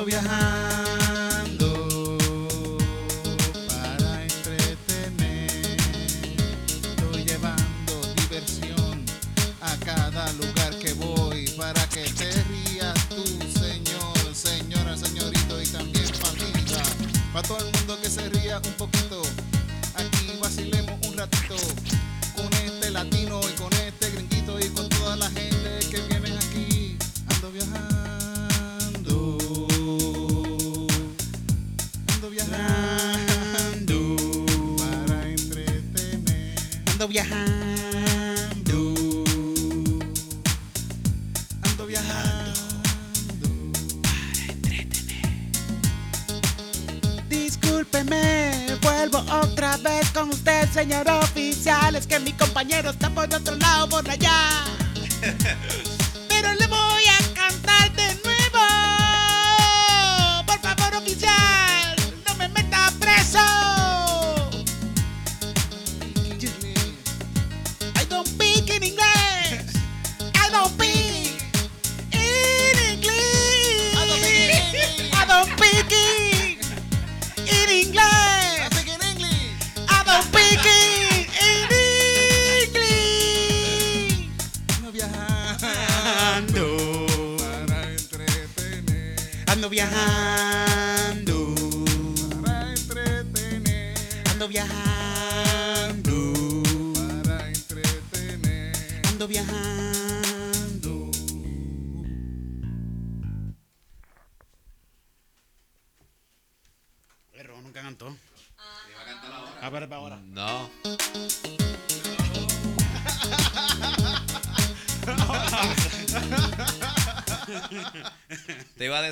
Ando 0.02 0.06
viajando 0.10 0.81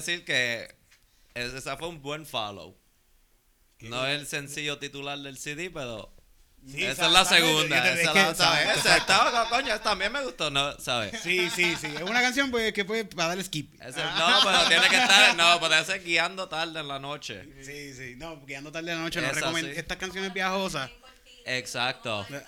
decir 0.10 0.26
que 0.26 0.76
es- 1.34 1.54
esa 1.54 1.78
fue 1.78 1.88
un 1.88 2.02
buen 2.02 2.26
follow. 2.26 2.78
No 3.82 4.06
es 4.06 4.20
el 4.20 4.28
sencillo 4.28 4.78
titular 4.78 5.18
del 5.20 5.38
CD, 5.38 5.70
pero 5.70 6.14
Sí, 6.68 6.84
esa 6.84 7.06
es 7.06 7.12
la 7.14 7.24
¿sabes? 7.24 7.44
segunda. 7.46 7.94
Es 7.94 8.00
Esa 8.02 8.14
la- 8.14 8.36
¿sabes? 8.36 8.86
estaba, 8.86 9.48
coño, 9.50 9.80
también 9.80 10.12
me 10.12 10.22
gustó, 10.26 10.52
¿no? 10.52 10.78
¿Sabes? 10.78 11.22
Sí, 11.22 11.50
sí, 11.50 11.74
sí. 11.80 11.88
Es 11.88 12.02
una 12.02 12.22
canción 12.22 12.52
pues, 12.52 12.74
que 12.74 12.84
puede 12.84 13.06
para 13.06 13.30
dar 13.30 13.42
skip. 13.44 13.74
Ese- 13.82 14.04
no, 14.04 14.40
pero 14.44 14.68
tiene 14.68 14.90
que 14.90 14.98
estar, 14.98 15.36
no, 15.38 15.58
pero 15.62 15.76
ese 15.76 15.96
es 15.96 16.04
guiando 16.04 16.50
tarde 16.50 16.82
en 16.82 16.88
la 16.90 17.00
noche. 17.00 17.46
Sí, 17.64 17.94
sí. 17.94 18.16
No, 18.18 18.46
guiando 18.46 18.72
tarde 18.74 18.90
de 18.92 18.98
la 18.98 19.04
noche. 19.04 19.22
No 19.22 19.28
Esa 19.28 19.36
recomiendo. 19.40 19.72
sí. 19.72 19.80
Estas 19.80 19.98
canciones 19.98 20.34
viajosas. 20.34 20.92
Exacto. 21.46 22.20
Ajá. 22.22 22.44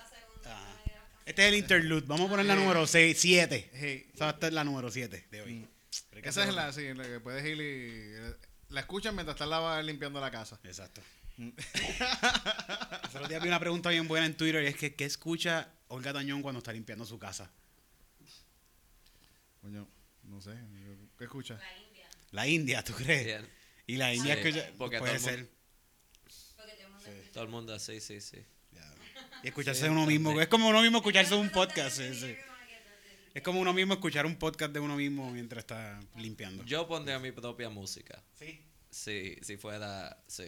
Este 1.26 1.44
es 1.44 1.48
el 1.54 1.56
interlude. 1.60 2.04
Vamos 2.08 2.28
a 2.28 2.30
poner 2.32 2.46
la 2.48 2.56
número 2.56 2.86
6, 2.86 3.18
7. 3.18 3.70
Hey, 3.74 4.10
Esa 4.14 4.26
va 4.26 4.32
a 4.32 4.34
estar 4.34 4.52
la 4.52 4.66
número 4.66 4.92
7 4.92 5.26
de 5.32 5.42
hoy. 5.42 5.68
Pero 6.12 6.30
esa 6.30 6.44
es 6.48 6.54
la, 6.54 6.72
sí, 6.74 6.94
la 6.94 7.04
que 7.04 7.20
puedes 7.20 7.44
ir 7.46 7.56
y 7.58 8.16
eh, 8.16 8.36
la 8.70 8.82
escuchan 8.82 9.16
mientras 9.16 9.36
estás 9.36 9.48
lava- 9.48 9.82
limpiando 9.82 10.20
la 10.22 10.30
casa. 10.30 10.60
Exacto. 10.64 11.02
Hace 13.04 13.18
otro 13.18 13.28
día 13.28 13.40
vi 13.40 13.48
una 13.48 13.60
pregunta 13.60 13.90
bien 13.90 14.08
buena 14.08 14.26
en 14.26 14.36
Twitter 14.36 14.64
y 14.64 14.68
es 14.68 14.76
que 14.76 14.94
¿qué 14.96 15.06
escucha 15.06 15.70
Olga 15.88 16.14
Tañón 16.14 16.42
cuando 16.42 16.60
está 16.60 16.72
limpiando 16.74 17.06
su 17.06 17.18
casa? 17.18 17.50
Coño, 19.62 19.88
no 20.24 20.42
sé, 20.42 20.52
¿qué 21.18 21.24
escuchas? 21.26 21.60
La 21.62 21.78
India. 21.78 22.10
La 22.32 22.48
India, 22.48 22.84
¿tú 22.84 22.94
crees? 22.94 23.26
Bien. 23.26 23.50
Y 23.88 23.98
la 23.98 24.14
India 24.14 24.36
Sí, 24.36 24.42
escucha, 24.50 24.72
porque 24.78 25.00
puede 25.00 25.18
todo 25.18 25.24
ser. 25.30 25.50
Porque 26.56 26.74
todo 26.74 26.84
el 26.86 26.90
mundo 26.90 27.06
escucha. 27.10 27.32
Todo 27.32 27.44
el 27.44 27.50
mundo, 27.50 27.80
sí, 27.80 28.00
sí, 28.02 28.22
sí. 28.22 28.46
Y 29.44 29.48
escucharse 29.48 29.90
uno 29.90 30.06
mismo. 30.06 30.40
Es 30.40 30.48
como 30.48 30.68
uno 30.70 30.82
mismo 30.82 30.98
escucharse 31.00 31.34
un 31.36 31.50
podcast. 31.50 31.98
sí, 31.98 32.14
sí. 32.14 32.36
Es 33.34 33.42
como 33.44 33.60
uno 33.62 33.74
mismo 33.74 33.94
escuchar 33.94 34.26
un 34.26 34.36
podcast 34.36 34.74
de 34.74 34.80
uno 34.80 34.96
mismo 34.98 35.30
mientras 35.32 35.60
está 35.64 36.00
limpiando. 36.18 36.64
Yo 36.66 36.88
pondría 36.88 37.18
mi 37.20 37.32
propia 37.32 37.70
música. 37.70 38.22
Sí. 38.34 38.60
Si, 38.90 39.36
si 39.42 39.58
fuera, 39.58 40.22
sí. 40.28 40.46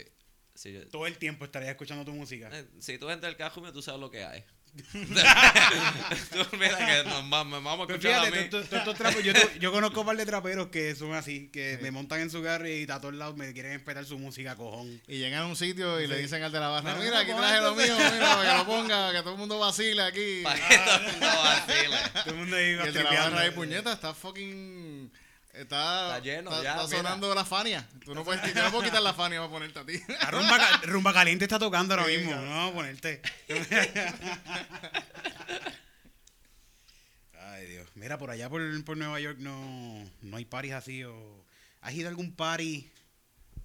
Si, 0.54 0.74
yo- 0.74 0.88
Todo 0.90 1.08
el 1.08 1.18
tiempo 1.18 1.46
estarías 1.46 1.72
escuchando 1.72 2.04
tu 2.06 2.12
música. 2.12 2.50
eh, 2.52 2.66
si 2.80 2.98
tú 2.98 3.10
entras 3.10 3.32
al 3.32 3.38
mío, 3.62 3.72
tú 3.72 3.82
sabes 3.82 4.02
lo 4.02 4.12
que 4.12 4.24
hay. 4.26 4.44
Tú 4.74 6.58
mira 6.58 6.78
que 6.78 7.04
nos 7.08 7.30
vamos, 7.30 7.64
vamos 7.64 7.90
a 7.90 7.94
a 7.94 8.00
fíjate, 8.00 8.32
mí. 8.32 8.50
trapos, 8.98 9.24
yo, 9.60 9.72
conozco 9.72 10.00
un 10.00 10.06
par 10.08 10.18
de 10.18 10.26
traperos 10.26 10.68
que 10.68 10.96
son 10.96 11.14
así, 11.14 11.50
que 11.54 11.78
me 11.82 11.92
montan 11.92 12.22
en 12.22 12.32
su 12.32 12.42
carro 12.42 12.68
y 12.68 12.84
a 12.90 13.00
todos 13.00 13.14
lados 13.14 13.36
me 13.36 13.54
quieren 13.54 13.74
esperar 13.74 14.04
su 14.06 14.18
música, 14.18 14.56
cojón. 14.56 15.00
Y 15.08 15.20
llegan 15.20 15.44
a 15.44 15.46
un 15.46 15.56
sitio 15.56 16.02
y 16.02 16.08
le 16.08 16.18
dicen 16.18 16.42
al 16.42 16.52
de 16.52 16.60
la 16.60 16.70
barra, 16.70 16.96
mira, 16.96 17.20
aquí 17.20 17.32
traje 17.32 17.62
lo 17.62 17.80
esto". 17.80 17.96
mío, 17.96 18.10
mira, 18.14 18.36
para 18.36 18.52
que 18.52 18.58
lo 18.58 18.66
ponga, 18.66 19.12
que 19.12 19.20
todo 19.20 19.34
el 19.34 19.40
mundo 19.40 19.60
vacile 19.60 20.02
aquí. 20.02 20.42
Para 20.44 20.68
que 20.68 20.78
todo 20.80 20.96
el 20.96 21.12
mundo 21.12 21.28
vacile. 21.28 21.98
Todo 22.14 22.34
el 22.34 22.36
mundo 22.36 22.56
ahí 22.56 22.66
Y 22.66 22.88
el 22.88 22.94
de 22.94 23.04
la 23.04 23.12
barra 23.12 23.40
ahí, 23.42 23.52
puñeta, 23.52 23.94
está 23.94 24.14
fucking... 24.14 25.12
Está, 25.54 26.18
Está 26.18 26.20
lleno 26.20 26.50
está, 26.50 26.64
ya, 26.64 26.72
está 26.72 26.86
mira. 26.88 26.98
sonando 26.98 27.36
la 27.36 27.46
Fania. 27.46 27.88
Tú 28.04 28.16
no 28.16 28.24
puedes, 28.24 28.42
yo 28.56 28.64
no 28.64 28.72
puedo 28.72 28.84
quitar 28.86 29.04
la 29.04 29.14
Fania 29.14 29.40
para 29.40 29.52
ponerte 29.52 29.80
a 29.80 29.86
ti. 29.86 30.00
Ah, 30.20 30.32
Rumba, 30.32 30.58
Ca- 30.58 30.82
Rumba 30.88 31.14
Caliente 31.14 31.46
está 31.46 31.60
tocando 31.60 31.94
ahora 31.94 32.08
Sí, 32.08 32.18
mismo. 32.18 32.36
No, 32.36 32.74
ponerte. 32.74 33.22
Ay, 37.40 37.68
Dios. 37.68 37.88
Mira, 37.96 38.18
por 38.18 38.32
allá 38.32 38.50
por, 38.50 38.84
por 38.84 38.98
Nueva 38.98 39.20
York 39.20 39.38
no, 39.40 40.10
no 40.22 40.38
hay 40.38 40.46
paris 40.46 40.74
así. 40.74 41.04
O... 41.04 41.46
¿Has 41.82 41.94
ido 41.94 42.08
a 42.08 42.10
algún 42.10 42.34
party 42.36 42.90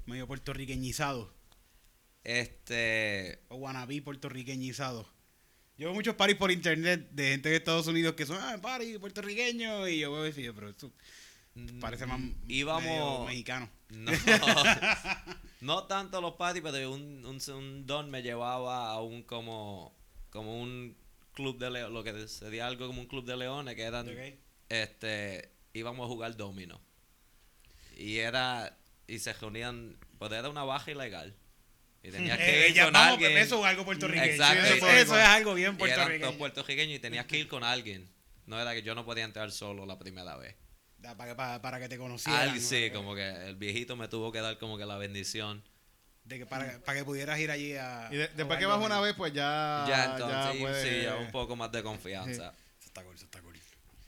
medio 0.06 0.26
puertorriqueñizado? 0.26 1.32
Este. 2.24 3.40
O 3.48 3.56
wannabe 3.56 4.02
puertorriqueñizado. 4.02 5.08
Yo 5.78 5.86
veo 5.86 5.94
muchos 5.94 6.16
paris 6.16 6.36
por 6.36 6.50
internet 6.50 7.08
de 7.12 7.30
gente 7.30 7.48
de 7.50 7.56
Estados 7.56 7.86
Unidos 7.86 8.14
que 8.14 8.26
son, 8.26 8.36
ah, 8.42 8.58
party 8.60 8.98
puertorriqueño. 8.98 9.86
Y 9.88 10.00
yo 10.00 10.10
voy 10.10 10.20
a 10.20 10.24
decir, 10.24 10.52
pero 10.54 10.68
esto 10.70 10.90
parece 11.80 12.06
más 12.06 12.18
mm, 12.20 12.32
Íbamos. 12.48 13.26
mexicano. 13.26 13.68
No, 13.90 14.12
no 15.60 15.84
tanto 15.84 16.20
los 16.20 16.34
parties, 16.34 16.62
pero 16.62 16.92
un, 16.92 17.24
un, 17.24 17.40
un 17.54 17.86
don 17.86 18.10
me 18.10 18.22
llevaba 18.22 18.90
a 18.90 19.00
un 19.02 19.22
como, 19.22 19.94
como 20.30 20.60
un 20.60 20.96
club 21.32 21.58
de 21.58 21.70
leones, 21.70 21.92
lo 21.92 22.04
que 22.04 22.28
sería 22.28 22.66
algo 22.66 22.86
como 22.86 23.00
un 23.00 23.06
club 23.06 23.24
de 23.24 23.36
leones, 23.36 23.74
que 23.74 23.82
eran, 23.82 24.08
este, 24.68 25.50
íbamos 25.72 26.04
a 26.04 26.08
jugar 26.08 26.36
domino. 26.36 26.80
Y 27.96 28.18
era, 28.18 28.76
y 29.06 29.18
se 29.18 29.32
reunían, 29.32 29.96
pues 30.18 30.30
era 30.32 30.48
una 30.48 30.64
baja 30.64 30.90
ilegal. 30.90 31.34
Y 32.02 32.10
tenías 32.10 32.38
que 32.38 32.66
Eh, 32.66 32.68
ir 32.68 32.74
ya 32.74 32.84
con 32.84 32.92
vamos, 32.92 33.12
alguien. 33.14 33.36
eso 33.38 33.58
es 33.60 33.64
algo 33.66 33.84
puertorriqueño. 33.84 34.30
Exacto, 34.32 34.64
eso, 34.64 34.74
eso 34.76 34.88
eso 34.90 35.06
fue 35.12 35.20
es 35.22 35.28
algo 35.28 35.54
bien 35.54 35.76
Y 35.78 35.82
eran 35.82 35.96
todos 35.96 35.98
puertorriqueño. 35.98 36.38
puertorriqueños 36.38 36.96
y 36.96 37.00
tenías 37.00 37.26
que 37.26 37.38
ir 37.38 37.48
con 37.48 37.64
alguien. 37.64 38.08
No 38.46 38.60
era 38.60 38.72
que 38.72 38.82
yo 38.82 38.94
no 38.94 39.04
podía 39.04 39.24
entrar 39.24 39.50
solo 39.50 39.84
la 39.84 39.98
primera 39.98 40.36
vez. 40.36 40.54
Para, 41.02 41.36
para, 41.36 41.62
para 41.62 41.80
que 41.80 41.88
te 41.88 41.96
conocieran. 41.96 42.40
Al- 42.48 42.54
¿no? 42.56 42.60
sí, 42.60 42.90
como 42.92 43.14
que 43.14 43.28
el 43.48 43.56
viejito 43.56 43.96
me 43.96 44.08
tuvo 44.08 44.32
que 44.32 44.40
dar 44.40 44.58
como 44.58 44.76
que 44.78 44.84
la 44.86 44.96
bendición. 44.98 45.62
De 46.24 46.38
que 46.38 46.46
para, 46.46 46.78
para 46.84 46.98
que 46.98 47.04
pudieras 47.04 47.38
ir 47.38 47.50
allí 47.50 47.74
a. 47.74 48.08
Y 48.10 48.16
de- 48.16 48.24
a 48.24 48.28
después 48.28 48.58
que 48.58 48.66
vas 48.66 48.84
una 48.84 49.00
vez, 49.00 49.14
pues 49.16 49.32
ya... 49.32 49.84
ya 49.88 50.04
entonces, 50.12 50.52
sí, 50.52 50.58
puedes- 50.60 50.88
sí, 50.88 51.02
ya 51.04 51.16
un 51.16 51.30
poco 51.30 51.56
más 51.56 51.70
de 51.72 51.82
confianza. 51.82 52.52
Eso 52.78 52.86
está 52.86 53.02
cool, 53.04 53.14
eso 53.14 53.24
está 53.24 53.40
cool. 53.40 53.54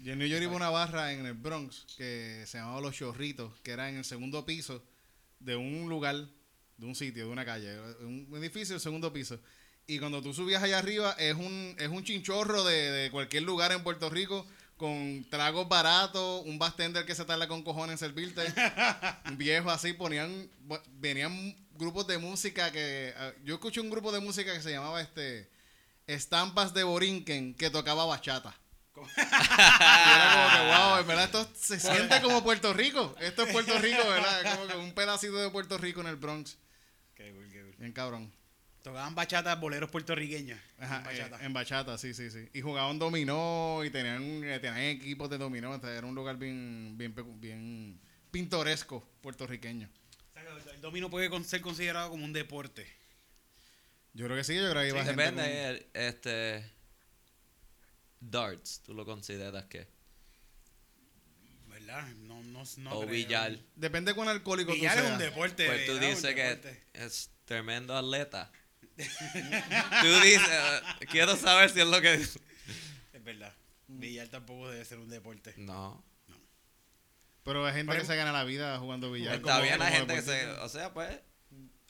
Yo 0.00 0.14
en 0.14 0.18
New 0.18 0.26
York 0.28 0.42
iba 0.42 0.56
una 0.56 0.70
barra 0.70 1.12
en 1.12 1.26
el 1.26 1.34
Bronx 1.34 1.84
que 1.96 2.44
se 2.46 2.56
llamaba 2.58 2.80
Los 2.80 2.96
Chorritos, 2.96 3.52
que 3.62 3.70
era 3.72 3.88
en 3.90 3.96
el 3.96 4.04
segundo 4.04 4.44
piso 4.46 4.82
de 5.40 5.56
un 5.56 5.88
lugar, 5.90 6.16
de 6.78 6.86
un 6.86 6.94
sitio, 6.94 7.26
de 7.26 7.30
una 7.30 7.44
calle, 7.44 7.78
un 8.00 8.26
edificio, 8.38 8.74
el 8.74 8.80
segundo 8.80 9.12
piso. 9.12 9.38
Y 9.86 9.98
cuando 9.98 10.22
tú 10.22 10.32
subías 10.32 10.62
allá 10.62 10.78
arriba 10.78 11.14
es 11.18 11.34
un, 11.34 11.74
es 11.78 11.88
un 11.88 12.02
chinchorro 12.02 12.64
de, 12.64 12.90
de 12.90 13.10
cualquier 13.10 13.42
lugar 13.42 13.72
en 13.72 13.82
Puerto 13.82 14.08
Rico 14.08 14.46
con 14.80 15.26
tragos 15.28 15.68
baratos, 15.68 16.42
un 16.46 16.58
bartender 16.58 17.04
que 17.04 17.14
se 17.14 17.26
tarda 17.26 17.46
con 17.46 17.62
cojones 17.62 17.92
en 17.92 17.98
servirte, 17.98 18.42
un 19.26 19.36
viejo 19.36 19.70
así, 19.70 19.92
ponían, 19.92 20.50
venían 20.92 21.54
grupos 21.74 22.06
de 22.06 22.16
música 22.16 22.72
que, 22.72 23.12
ah, 23.14 23.30
yo 23.44 23.56
escuché 23.56 23.82
un 23.82 23.90
grupo 23.90 24.10
de 24.10 24.20
música 24.20 24.54
que 24.54 24.62
se 24.62 24.70
llamaba 24.70 25.02
este, 25.02 25.50
Estampas 26.06 26.72
de 26.72 26.84
Borinquen, 26.84 27.54
que 27.56 27.68
tocaba 27.68 28.06
bachata. 28.06 28.56
Y 28.96 29.20
era 29.20 30.32
como 30.32 30.48
que, 30.56 30.66
wow, 30.66 30.98
en 30.98 31.06
verdad 31.06 31.24
esto 31.26 31.50
se 31.54 31.78
siente 31.78 32.22
como 32.22 32.42
Puerto 32.42 32.72
Rico. 32.72 33.14
Esto 33.20 33.42
es 33.42 33.52
Puerto 33.52 33.78
Rico, 33.78 34.02
¿verdad? 34.08 34.54
Como 34.56 34.66
que 34.66 34.76
un 34.76 34.92
pedacito 34.92 35.36
de 35.36 35.50
Puerto 35.50 35.76
Rico 35.78 36.00
en 36.00 36.06
el 36.06 36.16
Bronx. 36.16 36.56
Qué 37.14 37.32
cool, 37.32 37.50
qué 37.52 37.62
cool. 37.62 37.74
Bien 37.78 37.92
cabrón. 37.92 38.32
Tocaban 38.82 39.14
bachatas, 39.14 39.60
boleros 39.60 39.90
puertorriqueños. 39.90 40.58
Ajá, 40.78 40.98
en 40.98 41.04
bachata. 41.04 41.36
eh, 41.36 41.44
en 41.46 41.52
bachata, 41.52 41.98
sí, 41.98 42.14
sí, 42.14 42.30
sí. 42.30 42.48
Y 42.54 42.62
jugaban 42.62 42.98
dominó 42.98 43.82
y 43.84 43.90
tenían, 43.90 44.42
eh, 44.44 44.58
tenían 44.58 44.78
equipos 44.84 45.28
de 45.28 45.36
dominó. 45.38 45.72
o 45.72 45.80
sea, 45.80 45.90
era 45.94 46.06
un 46.06 46.14
lugar 46.14 46.36
bien, 46.38 46.94
bien, 46.96 47.14
bien 47.40 48.00
pintoresco 48.30 49.06
puertorriqueño. 49.20 49.88
O 50.30 50.32
sea, 50.32 50.42
que 50.64 50.70
el 50.76 50.80
domino 50.80 51.10
puede 51.10 51.28
con- 51.28 51.44
ser 51.44 51.60
considerado 51.60 52.08
como 52.10 52.24
un 52.24 52.32
deporte. 52.32 52.86
Yo 54.14 54.24
creo 54.26 54.36
que 54.36 54.44
sí, 54.44 54.54
yo 54.56 54.70
creo 54.70 54.82
que 54.82 54.88
iba 54.88 55.00
Sí, 55.02 55.06
gente 55.08 55.22
depende, 55.22 55.42
con- 55.42 55.52
eh, 55.52 56.08
este. 56.08 56.70
Darts, 58.20 58.80
¿tú 58.82 58.94
lo 58.94 59.04
consideras 59.04 59.64
qué? 59.66 59.86
¿Verdad? 61.68 62.06
No, 62.22 62.42
no, 62.42 62.62
no 62.78 62.92
o 62.92 63.00
creo. 63.00 63.10
billar. 63.12 63.56
Depende 63.76 64.14
cuán 64.14 64.28
alcohólico 64.28 64.72
Billar 64.72 64.92
tú 64.94 64.98
es 65.00 65.04
seas. 65.06 65.12
un 65.12 65.18
deporte. 65.18 65.66
Pues 65.66 65.86
tú. 65.86 65.92
Un 65.92 66.00
dices 66.00 66.34
que 66.34 66.42
deporte. 66.42 66.82
es 66.94 67.30
tremendo 67.44 67.96
atleta. 67.96 68.50
Tú 70.02 70.20
dices, 70.22 70.82
quiero 71.10 71.36
saber 71.36 71.70
si 71.70 71.80
es 71.80 71.86
lo 71.86 72.00
que. 72.00 72.14
Es 72.14 72.38
verdad. 73.24 73.52
Billar 73.88 74.28
tampoco 74.28 74.70
debe 74.70 74.84
ser 74.84 74.98
un 74.98 75.08
deporte. 75.08 75.54
No. 75.56 76.02
Pero 77.44 77.66
hay 77.66 77.72
gente 77.74 77.90
Pero- 77.92 78.02
que 78.02 78.06
se 78.06 78.16
gana 78.16 78.32
la 78.32 78.44
vida 78.44 78.78
jugando 78.78 79.10
billar. 79.10 79.36
Está 79.36 79.52
como- 79.52 79.62
bien, 79.62 79.80
hay 79.82 79.92
gente 79.92 80.14
que 80.14 80.22
se. 80.22 80.46
O 80.48 80.68
sea, 80.68 80.92
pues. 80.92 81.18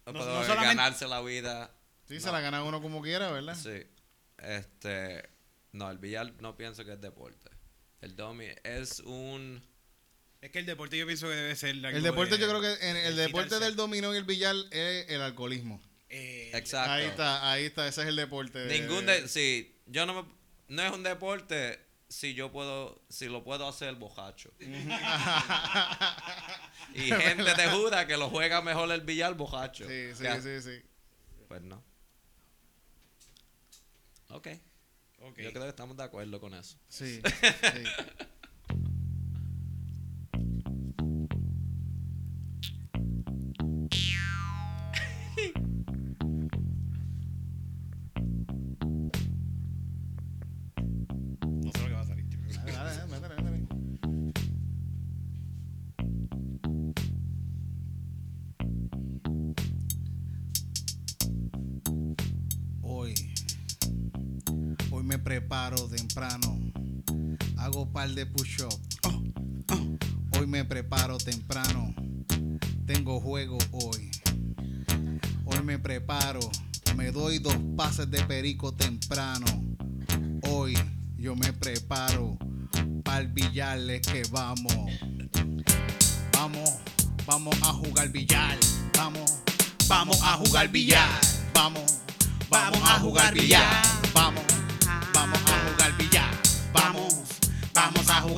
No- 0.07 0.13
puedo 0.15 0.27
no 0.41 0.43
solamente- 0.47 0.77
ganarse 0.77 1.07
la 1.07 1.21
vida. 1.21 1.73
Sí, 2.09 2.19
se 2.21 2.27
No. 2.27 2.33
la 2.33 2.41
gana 2.41 2.63
uno 2.65 2.81
como 2.83 3.03
quiera, 3.03 3.31
¿verdad? 3.31 3.55
Sí. 3.57 3.87
Este. 4.39 5.29
No, 5.73 5.91
el 5.91 5.99
billar 5.99 6.33
no 6.41 6.57
pienso 6.57 6.85
que 6.85 6.93
es 6.95 7.01
deporte. 7.01 7.51
El 8.01 8.17
domi 8.17 8.47
es 8.65 9.01
un. 9.01 9.63
Es 10.41 10.51
que 10.51 10.59
el 10.61 10.67
deporte 10.67 10.97
yo 10.97 11.07
pienso 11.07 11.29
que 11.29 11.35
debe 11.35 11.55
ser 11.55 11.75
algo 11.77 11.89
El 11.89 12.03
deporte, 12.03 12.37
de- 12.37 12.41
yo 12.41 12.49
creo 12.49 12.61
que 12.63 12.89
en 12.89 12.97
el 12.97 13.15
de 13.15 13.23
deporte 13.25 13.59
del 13.59 13.77
dominó 13.77 14.15
y 14.15 14.17
el 14.17 14.25
billar 14.25 14.57
es 14.71 15.11
el 15.11 15.21
alcoholismo. 15.21 15.83
Eh, 16.11 16.51
Exacto. 16.55 16.91
Ahí 16.93 17.05
está, 17.07 17.51
ahí 17.53 17.65
está, 17.67 17.87
ese 17.89 18.03
es 18.03 18.09
el 18.09 18.17
deporte. 18.17 18.59
de- 18.59 18.81
Ningún 18.81 19.07
de, 19.07 19.29
sí, 19.29 19.75
yo 19.87 20.05
no 20.07 20.23
me, 20.23 20.29
no 20.69 20.83
es 20.83 20.93
un 20.93 21.03
deporte 21.05 21.79
si 22.09 22.35
yo 22.35 22.51
puedo, 22.51 23.01
si 23.09 23.27
lo 23.27 23.45
puedo 23.45 23.69
hacer 23.69 23.95
bojacho. 23.95 24.51
y 26.95 27.03
gente 27.13 27.55
te 27.55 27.69
jura 27.69 28.07
que 28.09 28.17
lo 28.17 28.29
juega 28.31 28.61
mejor 28.61 28.91
el 28.91 29.03
billar 29.03 29.35
bojacho. 29.35 29.87
Sí, 29.89 30.11
sí, 30.17 30.25
sí, 30.43 30.61
sí. 30.63 30.83
Pues 31.47 31.63
no. 31.63 31.83
Ok. 34.31 34.49
ok. 35.21 35.39
Yo 35.39 35.51
creo 35.53 35.63
que 35.63 35.69
estamos 35.69 35.97
de 35.97 36.03
acuerdo 36.05 36.41
con 36.41 36.55
eso. 36.55 36.77
Sí, 36.89 37.21
sí. 37.63 37.85
Preparo 65.51 65.89
temprano. 65.89 66.61
Hago 67.59 67.85
par 67.93 68.09
de 68.15 68.25
push-up. 68.25 68.73
Hoy 70.39 70.47
me 70.47 70.65
preparo 70.65 71.19
temprano. 71.19 71.93
Tengo 72.87 73.21
juego 73.21 73.59
hoy. 73.73 74.13
Hoy 75.45 75.61
me 75.65 75.77
preparo. 75.77 76.39
Me 76.97 77.11
doy 77.11 77.41
dos 77.41 77.57
pases 77.77 78.09
de 78.13 78.23
perico 78.27 78.73
temprano. 78.73 79.47
Hoy 80.43 80.79
yo 81.19 81.35
me 81.35 81.53
preparo. 81.53 82.39
Para 83.03 83.25
billarle 83.25 84.01
que 84.03 84.23
vamos. 84.31 84.73
Vamos, 86.33 86.71
vamos 87.27 87.57
a 87.63 87.73
jugar 87.73 88.09
billar. 88.11 88.57
Vamos, 88.97 89.41
vamos 89.89 90.23
a 90.23 90.37
jugar 90.37 90.69
billar. 90.69 91.21
Vamos, 91.55 91.99
vamos 92.49 92.83
a 92.89 93.01
jugar 93.01 93.35
billar. 93.35 94.00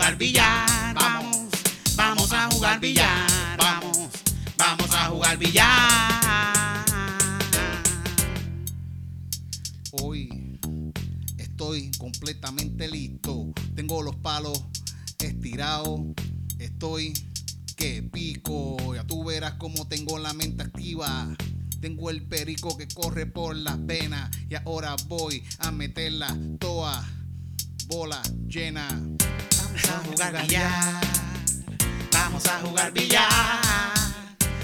Jugar. 0.02 0.94
Vamos, 0.94 1.48
vamos 1.96 2.32
a 2.32 2.50
jugar 2.50 2.80
billar. 2.80 3.56
Vamos, 3.56 4.08
vamos 4.58 4.90
a 4.90 5.06
jugar 5.06 5.38
billar. 5.38 6.84
Hoy 9.92 10.58
estoy 11.38 11.90
completamente 11.98 12.88
listo. 12.88 13.52
Tengo 13.76 14.02
los 14.02 14.16
palos 14.16 14.64
estirados. 15.18 16.00
Estoy 16.58 17.12
que 17.76 18.02
pico. 18.02 18.94
Ya 18.94 19.04
tú 19.06 19.24
verás 19.24 19.54
cómo 19.54 19.86
tengo 19.86 20.18
la 20.18 20.32
mente 20.32 20.64
activa. 20.64 21.28
Tengo 21.80 22.10
el 22.10 22.22
perico 22.22 22.76
que 22.76 22.88
corre 22.88 23.26
por 23.26 23.56
las 23.56 23.84
venas. 23.86 24.30
Y 24.50 24.56
ahora 24.56 24.96
voy 25.06 25.44
a 25.60 25.70
meterla 25.70 26.36
toda 26.58 27.08
bola 27.86 28.20
llena. 28.48 28.88
Vamos 29.72 29.88
a 29.88 29.98
jugar 30.04 30.42
billar. 30.42 31.00
Vamos 32.12 32.46
a 32.46 32.58
jugar 32.60 32.92
billar. 32.92 33.60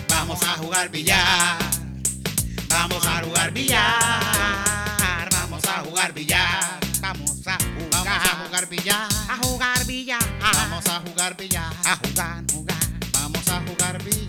Vamos 0.08 0.42
a 0.42 0.56
jugar 0.58 0.90
billar. 0.90 1.58
Vamos 2.68 3.06
a 3.06 3.22
jugar 3.22 3.52
billar. 3.52 5.28
Vamos 5.32 5.64
a 5.64 5.80
jugar 5.82 6.12
billar. 6.12 6.80
Vamos 7.00 7.46
a 7.46 7.56
jugar. 7.56 8.04
Vamos 8.04 8.24
a 8.24 8.44
jugar 8.44 8.68
billar. 8.68 9.08
A 9.30 9.36
jugar 9.42 9.86
billar. 9.86 10.38
Vamos 10.40 10.86
a 10.86 11.00
jugar 11.00 11.36
billar. 11.36 11.72
a 11.84 11.96
jugar, 11.96 12.44
jugar. 12.52 12.76
Vamos 13.12 13.48
a 13.48 13.60
jugar 13.66 14.04
billar. 14.04 14.28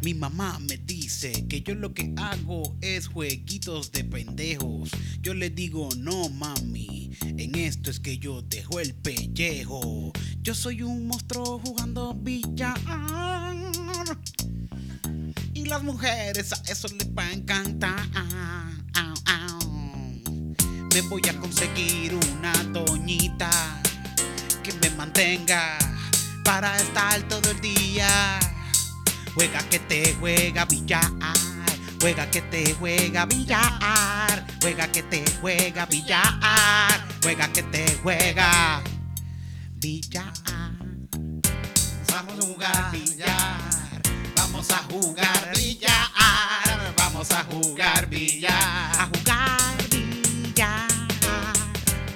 Mi 0.00 0.14
mamá 0.14 0.60
me 0.60 0.76
dice 0.76 1.46
que 1.48 1.62
yo 1.62 1.74
lo 1.74 1.92
que 1.92 2.12
hago 2.18 2.76
es 2.82 3.08
jueguitos 3.08 3.90
de 3.90 4.04
pendejos. 4.04 4.90
Yo 5.20 5.34
le 5.34 5.50
digo, 5.50 5.88
no 5.96 6.28
mami, 6.28 7.03
en 7.20 7.54
esto 7.54 7.90
es 7.90 8.00
que 8.00 8.18
yo 8.18 8.42
dejo 8.42 8.80
el 8.80 8.94
pellejo. 8.94 10.12
Yo 10.40 10.54
soy 10.54 10.82
un 10.82 11.06
monstruo 11.06 11.60
jugando 11.64 12.14
billar. 12.14 12.78
Y 15.52 15.66
las 15.66 15.82
mujeres 15.82 16.52
a 16.52 16.62
eso 16.70 16.88
les 16.88 17.08
va 17.08 17.24
a 17.26 17.32
encantar. 17.32 18.08
Me 20.92 21.00
voy 21.02 21.22
a 21.28 21.36
conseguir 21.40 22.14
una 22.14 22.52
doñita 22.72 23.50
que 24.62 24.72
me 24.74 24.90
mantenga 24.90 25.76
para 26.44 26.76
estar 26.76 27.20
todo 27.28 27.50
el 27.50 27.60
día. 27.60 28.38
Juega 29.34 29.58
que 29.68 29.80
te 29.80 30.14
juega 30.20 30.64
billar. 30.66 31.10
Juega 32.04 32.30
que 32.30 32.42
te 32.42 32.74
juega 32.74 33.24
billar. 33.24 34.44
Juega 34.60 34.86
que 34.92 35.02
te 35.04 35.24
juega 35.40 35.86
billar. 35.86 37.00
Juega 37.22 37.48
que 37.48 37.62
te 37.62 37.98
juega 38.02 38.82
billar. 39.76 40.34
Vamos 42.10 42.44
a 42.44 42.44
jugar 42.44 42.92
billar. 42.92 44.02
Vamos 44.36 44.70
a 44.70 44.76
jugar 44.90 45.52
billar. 45.56 46.94
Vamos 46.94 47.30
a 47.30 47.42
jugar 47.44 48.06
billar. 48.10 48.52
A 49.00 49.06
jugar 49.06 49.88
billar. 49.90 50.88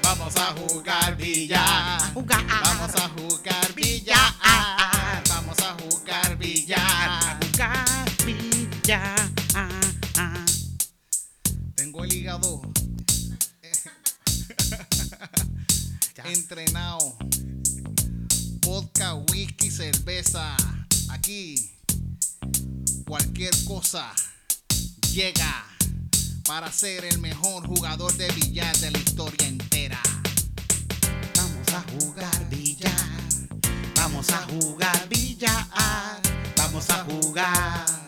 Vamos 0.02 0.36
a 0.36 0.54
jugar 0.54 1.16
billar. 1.16 1.62
A 1.64 2.10
jugar. 2.12 2.44
Vamos 2.62 2.94
a 2.94 3.08
jugar 3.08 3.72
billar. 3.74 5.22
Vamos 5.30 5.58
a 5.60 5.74
jugar 5.80 6.36
billar. 6.36 6.76
A 6.76 7.38
jugar 7.40 8.04
billar. 8.26 9.37
Tengo 11.98 12.12
el 12.12 12.16
hígado 12.16 12.62
entrenado. 16.26 17.16
Vodka, 18.60 19.14
whisky, 19.14 19.68
cerveza. 19.68 20.56
Aquí 21.08 21.72
cualquier 23.04 23.52
cosa 23.64 24.12
llega 25.12 25.66
para 26.46 26.70
ser 26.70 27.04
el 27.04 27.18
mejor 27.18 27.66
jugador 27.66 28.16
de 28.16 28.30
billar 28.30 28.76
de 28.76 28.92
la 28.92 28.98
historia 28.98 29.48
entera. 29.48 30.00
Vamos 31.34 31.68
a 31.72 31.84
jugar 31.98 32.48
billar. 32.48 32.92
Vamos 33.96 34.30
a 34.30 34.46
jugar 34.46 35.08
billar. 35.08 35.66
Vamos 36.56 36.90
a 36.90 37.04
jugar. 37.04 38.07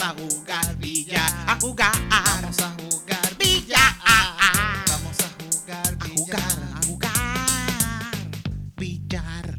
a 0.00 0.34
jugar 0.34 0.76
billar. 0.76 1.44
A 1.46 1.58
jugar. 1.60 1.92
Vamos 2.10 2.58
a 2.58 2.68
jugar 2.70 3.34
billar. 3.38 3.94
Vamos 4.88 5.18
a 5.20 5.28
jugar 5.38 5.96
A 6.00 6.08
jugar. 6.08 6.58
A 6.74 6.86
jugar. 6.86 8.10
Billar. 8.76 9.58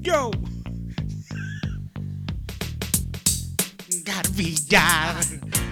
Yo. 0.00 0.30
Jugar 3.90 4.28
billar. 4.30 5.16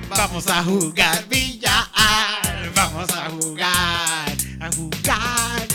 Vamos 0.09 0.47
a 0.49 0.63
jugar 0.65 1.25
billar. 1.29 2.73
Vamos 2.75 3.11
a 3.11 3.31
jugar. 3.31 4.37
A 4.61 4.71
jugar 4.73 5.66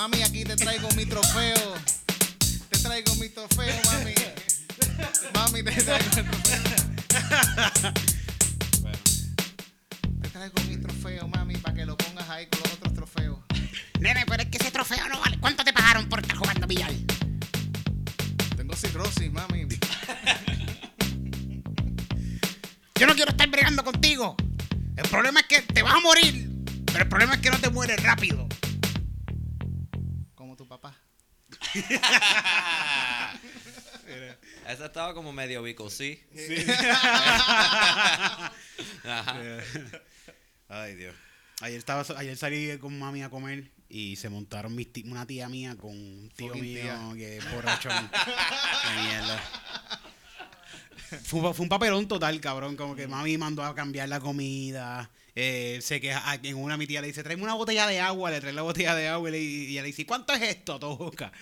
Mami, 0.00 0.22
aquí 0.22 0.44
te 0.44 0.56
traigo 0.56 0.88
mi 0.96 1.04
trofeo. 1.04 1.74
Te 2.70 2.78
traigo 2.78 3.14
mi 3.16 3.28
trofeo, 3.28 3.82
mami. 3.84 4.14
Mami, 5.34 5.62
te 5.62 5.72
traigo 5.72 6.08
el 6.16 6.24
trofeo. 6.24 6.62
Te 10.22 10.28
traigo 10.30 10.54
mi 10.68 10.78
trofeo, 10.78 11.28
mami, 11.28 11.58
para 11.58 11.74
que 11.74 11.84
lo 11.84 11.98
pongas 11.98 12.26
ahí 12.30 12.46
con 12.46 12.60
los 12.60 12.72
otros 12.72 12.94
trofeos. 12.94 13.40
Nene, 13.98 14.24
pero 14.26 14.42
es 14.42 14.48
que 14.48 14.56
ese 14.56 14.70
trofeo 14.70 15.06
no 15.06 15.20
vale. 15.20 15.38
¿Cuánto 15.38 15.64
te 15.64 15.72
pagaron 15.74 16.08
por 16.08 16.20
estar 16.20 16.38
jugando 16.38 16.66
billar? 16.66 16.92
Tengo 18.56 18.74
cirrosis, 18.74 19.30
mami. 19.30 19.68
Yo 22.94 23.06
no 23.06 23.14
quiero 23.14 23.32
estar 23.32 23.50
bregando 23.50 23.84
contigo. 23.84 24.34
El 24.96 25.06
problema 25.10 25.40
es 25.40 25.46
que 25.46 25.60
te 25.60 25.82
vas 25.82 25.92
a 25.92 26.00
morir. 26.00 26.48
Pero 26.86 27.00
el 27.00 27.08
problema 27.10 27.34
es 27.34 27.40
que 27.42 27.50
no 27.50 27.58
te 27.58 27.68
mueres 27.68 28.02
rápido. 28.02 28.48
Ese 34.68 34.84
estaba 34.84 35.14
como 35.14 35.32
medio 35.32 35.62
bico, 35.62 35.88
sí. 35.90 36.20
Ajá. 39.04 39.36
Ay, 40.68 40.94
Dios. 40.94 41.14
Ayer, 41.60 41.78
estaba, 41.78 42.04
ayer 42.18 42.36
salí 42.36 42.78
con 42.78 42.98
mami 42.98 43.22
a 43.22 43.28
comer 43.30 43.70
y 43.88 44.16
se 44.16 44.28
montaron 44.30 44.74
mis 44.74 44.88
una 45.04 45.26
tía 45.26 45.48
mía 45.48 45.76
con 45.76 45.90
un 45.90 46.30
tío 46.36 46.48
Fucking 46.48 46.62
mío 46.62 46.80
tía. 46.82 46.98
que 47.16 47.36
es 47.38 47.52
borrachón. 47.52 48.10
Qué 48.10 49.02
mierda. 49.02 49.42
Fue, 51.24 51.40
un- 51.40 51.54
fue 51.54 51.64
un 51.64 51.68
papelón 51.68 52.06
total, 52.08 52.40
cabrón. 52.40 52.76
Como 52.76 52.94
que 52.96 53.06
mami 53.08 53.36
mandó 53.36 53.64
a 53.64 53.74
cambiar 53.74 54.08
la 54.08 54.20
comida. 54.20 55.10
Eh, 55.34 55.80
sé 55.82 56.00
que 56.00 56.12
a- 56.12 56.38
en 56.42 56.56
una 56.56 56.76
mi 56.76 56.86
tía 56.86 57.00
le 57.00 57.08
dice, 57.08 57.22
tráeme 57.22 57.42
una 57.42 57.54
botella 57.54 57.86
de 57.86 58.00
agua. 58.00 58.30
Le 58.30 58.40
trae 58.40 58.52
la 58.52 58.62
botella 58.62 58.94
de 58.94 59.08
agua 59.08 59.28
y, 59.28 59.32
le- 59.32 59.40
y 59.42 59.72
ella 59.72 59.82
le 59.82 59.88
dice, 59.88 60.06
¿cuánto 60.06 60.32
es 60.32 60.42
esto, 60.42 60.78
Tojoca? 60.78 61.32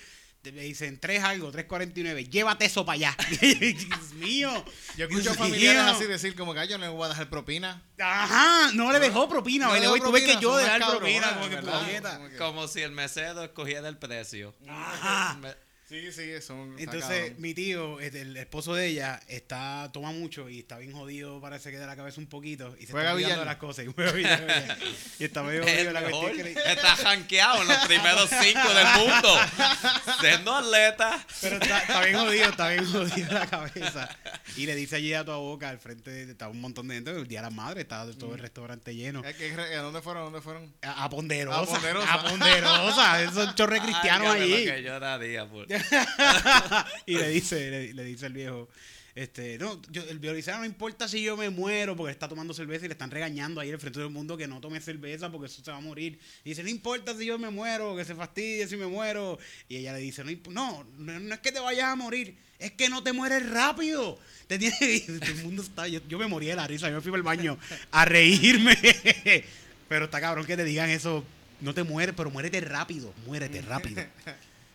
Le 0.44 0.62
dicen, 0.62 0.98
tres 0.98 1.22
algo, 1.24 1.52
3.49. 1.52 2.30
Llévate 2.30 2.64
eso 2.64 2.86
para 2.86 2.94
allá. 2.94 3.16
Dios 3.40 4.12
mío. 4.14 4.64
Yo 4.96 5.04
escucho 5.04 5.22
Dios 5.22 5.36
familiares 5.36 5.82
mío. 5.84 5.92
así 5.92 6.04
decir 6.06 6.34
como 6.34 6.54
que 6.54 6.60
"Ay, 6.60 6.68
yo 6.68 6.78
no 6.78 6.84
le 6.86 6.90
voy 6.90 7.04
a 7.04 7.08
dejar 7.08 7.28
propina. 7.28 7.82
Ajá, 7.98 8.70
no 8.72 8.90
le 8.92 9.00
dejó 9.00 9.28
propina, 9.28 9.66
No 9.66 9.74
le 9.74 9.80
dejó 9.80 9.96
tuve 9.96 10.20
que 10.20 10.26
propina, 10.26 10.40
yo 10.40 10.56
dejar 10.56 10.80
unas 10.80 10.98
propina. 10.98 12.14
Como 12.16 12.28
que- 12.30 12.36
Como 12.38 12.68
si 12.68 12.80
el 12.80 12.92
mesero 12.92 13.42
escogiera 13.44 13.88
el 13.88 13.98
precio. 13.98 14.54
Ajá. 14.66 15.38
Sí, 15.88 16.12
sí, 16.12 16.30
son. 16.42 16.78
está 16.78 16.82
Entonces, 16.96 17.38
mi 17.38 17.54
tío, 17.54 17.98
este, 18.00 18.20
el 18.20 18.36
esposo 18.36 18.74
de 18.74 18.88
ella, 18.88 19.20
está 19.26 19.88
toma 19.90 20.12
mucho 20.12 20.50
y 20.50 20.58
está 20.58 20.76
bien 20.76 20.92
jodido, 20.92 21.40
parece 21.40 21.70
que 21.70 21.78
de 21.78 21.86
la 21.86 21.96
cabeza 21.96 22.20
un 22.20 22.26
poquito. 22.26 22.76
Y 22.78 22.84
se 22.84 22.92
Juega 22.92 23.08
está 23.10 23.14
olvidando 23.14 23.44
las 23.46 23.56
cosas. 23.56 23.86
Y, 23.86 23.92
juega 23.94 24.12
billar. 24.12 24.78
y 25.18 25.24
está 25.24 25.42
medio 25.42 25.62
jodido 25.64 25.78
El 25.88 25.94
la 25.94 26.00
mejor. 26.02 26.24
cuestión 26.24 26.46
que 26.46 26.54
le- 26.60 26.72
Está 26.72 26.94
jankeado 26.96 27.62
en 27.62 27.68
los 27.68 27.78
primeros 27.86 28.28
cinco 28.28 28.68
del 28.74 28.86
mundo. 28.98 29.38
Siendo 30.20 30.54
atleta. 30.54 31.26
Pero 31.40 31.56
está, 31.56 31.78
está 31.78 32.04
bien 32.04 32.18
jodido, 32.18 32.44
está 32.50 32.68
bien 32.68 32.84
jodido 32.92 33.32
la 33.32 33.46
cabeza. 33.46 34.08
Y 34.56 34.66
le 34.66 34.74
dice 34.74 34.96
allí 34.96 35.14
a 35.14 35.24
tu 35.24 35.32
boca, 35.32 35.70
al 35.70 35.78
frente 35.78 36.10
de, 36.10 36.30
estaba 36.32 36.50
un 36.50 36.60
montón 36.60 36.88
de 36.88 36.96
gente, 36.96 37.12
el 37.12 37.26
día 37.26 37.40
de 37.40 37.46
la 37.46 37.50
madre, 37.50 37.80
estaba 37.80 38.10
todo 38.12 38.34
el 38.34 38.40
restaurante 38.40 38.94
lleno. 38.94 39.22
Eh, 39.24 39.34
¿qué- 39.38 39.54
¿A 39.76 39.80
dónde 39.80 40.02
fueron? 40.02 40.22
¿A 40.22 40.24
dónde 40.26 40.40
fueron? 40.42 40.70
A, 40.82 41.04
a 41.04 41.08
Ponderosa. 41.10 41.60
A 41.60 41.64
Ponderosa. 41.64 42.12
A 42.14 42.22
Ponderosa. 42.28 43.22
Esos 43.22 43.34
son 43.46 43.54
chorres 43.54 43.80
cristianos 43.80 44.28
Álgame 44.28 44.40
allí. 44.54 44.66
lo 44.66 44.72
que 44.74 44.82
yo 44.82 45.00
daría 45.00 45.46
por- 45.48 45.66
y 47.06 47.16
le 47.16 47.28
dice, 47.30 47.70
le, 47.70 47.94
le 47.94 48.04
dice 48.04 48.26
el 48.26 48.32
viejo, 48.32 48.68
este, 49.18 49.58
no, 49.58 49.82
yo, 49.90 50.04
el 50.04 50.20
violinista 50.20 50.56
no 50.56 50.64
importa 50.64 51.08
si 51.08 51.20
yo 51.20 51.36
me 51.36 51.50
muero 51.50 51.96
porque 51.96 52.12
está 52.12 52.28
tomando 52.28 52.54
cerveza 52.54 52.84
y 52.84 52.88
le 52.88 52.92
están 52.92 53.10
regañando 53.10 53.60
ahí 53.60 53.68
al 53.72 53.80
frente 53.80 53.98
del 53.98 54.10
mundo 54.10 54.36
que 54.36 54.46
no 54.46 54.60
tome 54.60 54.80
cerveza 54.80 55.28
porque 55.28 55.46
eso 55.46 55.60
se 55.60 55.72
va 55.72 55.78
a 55.78 55.80
morir. 55.80 56.20
Y 56.44 56.50
dice, 56.50 56.62
no 56.62 56.68
importa 56.68 57.16
si 57.16 57.26
yo 57.26 57.36
me 57.36 57.50
muero, 57.50 57.96
que 57.96 58.04
se 58.04 58.14
fastidie 58.14 58.68
si 58.68 58.76
me 58.76 58.86
muero. 58.86 59.36
Y 59.68 59.78
ella 59.78 59.94
le 59.94 59.98
dice, 59.98 60.22
no, 60.22 60.86
no, 60.98 61.18
no, 61.18 61.34
es 61.34 61.40
que 61.40 61.50
te 61.50 61.58
vayas 61.58 61.86
a 61.86 61.96
morir, 61.96 62.36
es 62.60 62.70
que 62.70 62.88
no 62.88 63.02
te 63.02 63.12
mueres 63.12 63.50
rápido. 63.50 64.20
Te 64.46 64.56
tiene 64.56 64.76
y 64.80 65.00
todo 65.18 65.30
el 65.32 65.42
mundo 65.42 65.62
está, 65.62 65.88
yo, 65.88 65.98
yo 66.08 66.16
me 66.16 66.28
morí 66.28 66.46
de 66.46 66.54
la 66.54 66.68
risa, 66.68 66.88
yo 66.88 66.94
me 66.94 67.00
fui 67.00 67.12
al 67.12 67.24
baño 67.24 67.58
a 67.90 68.04
reírme. 68.04 68.78
pero 69.88 70.04
está 70.04 70.20
cabrón 70.20 70.46
que 70.46 70.56
te 70.56 70.62
digan 70.62 70.90
eso, 70.90 71.24
no 71.60 71.74
te 71.74 71.82
mueres, 71.82 72.14
pero 72.16 72.30
muérete 72.30 72.60
rápido, 72.60 73.12
muérete 73.26 73.62
rápido. 73.62 74.00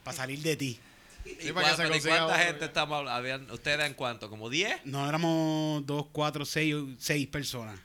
Para 0.03 0.17
salir 0.17 0.39
de 0.39 0.57
ti. 0.57 0.79
¿Y, 1.25 1.51
para 1.51 1.69
que 1.69 1.75
se 1.75 1.77
pero 1.77 1.89
¿y 1.89 1.91
consiga 1.93 2.17
cuánta 2.25 2.39
gente 2.43 2.59
ya. 2.61 2.65
estamos 2.65 3.09
hablando? 3.09 3.53
¿Ustedes 3.53 3.85
en 3.85 3.93
cuánto? 3.93 4.29
¿Como 4.29 4.49
10? 4.49 4.85
No, 4.85 5.07
éramos 5.07 5.85
dos, 5.85 6.07
cuatro, 6.11 6.45
seis, 6.45 6.75
seis 6.99 7.27
personas. 7.27 7.79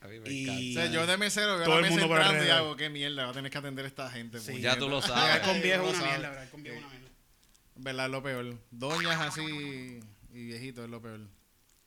A 0.00 0.08
mí 0.08 0.18
me 0.20 0.30
Y- 0.30 0.42
encanta. 0.44 0.60
O 0.60 0.72
sea, 0.84 0.86
yo 0.92 1.06
de 1.06 1.16
mesero 1.16 1.56
veo 1.56 1.64
Todo 1.64 1.80
la 1.80 1.86
el 1.86 1.92
mesa 1.94 2.06
mundo 2.06 2.16
entrando 2.22 2.44
y 2.44 2.50
hago, 2.50 2.76
qué 2.76 2.90
mierda, 2.90 3.24
va 3.24 3.30
a 3.30 3.34
tener 3.34 3.50
que 3.50 3.58
atender 3.58 3.84
a 3.84 3.88
esta 3.88 4.10
gente. 4.10 4.38
Sí. 4.40 4.60
Ya 4.60 4.76
tú 4.76 4.88
lo 4.88 5.00
sabes. 5.02 5.40
con 5.46 5.62
viejo 5.62 5.88
es 5.88 5.94
una 5.98 6.06
mierda, 6.06 6.28
hablar 6.28 6.50
con 6.50 6.62
viejo 6.62 6.76
es 6.78 6.84
una 6.84 6.92
mierda. 6.92 7.08
¿Verdad? 7.76 8.06
Es 8.06 8.12
lo 8.12 8.22
peor. 8.22 8.58
Doñas 8.70 9.20
así 9.20 10.00
y 10.32 10.44
viejitos 10.44 10.84
es 10.84 10.90
lo 10.90 11.00
peor. 11.00 11.20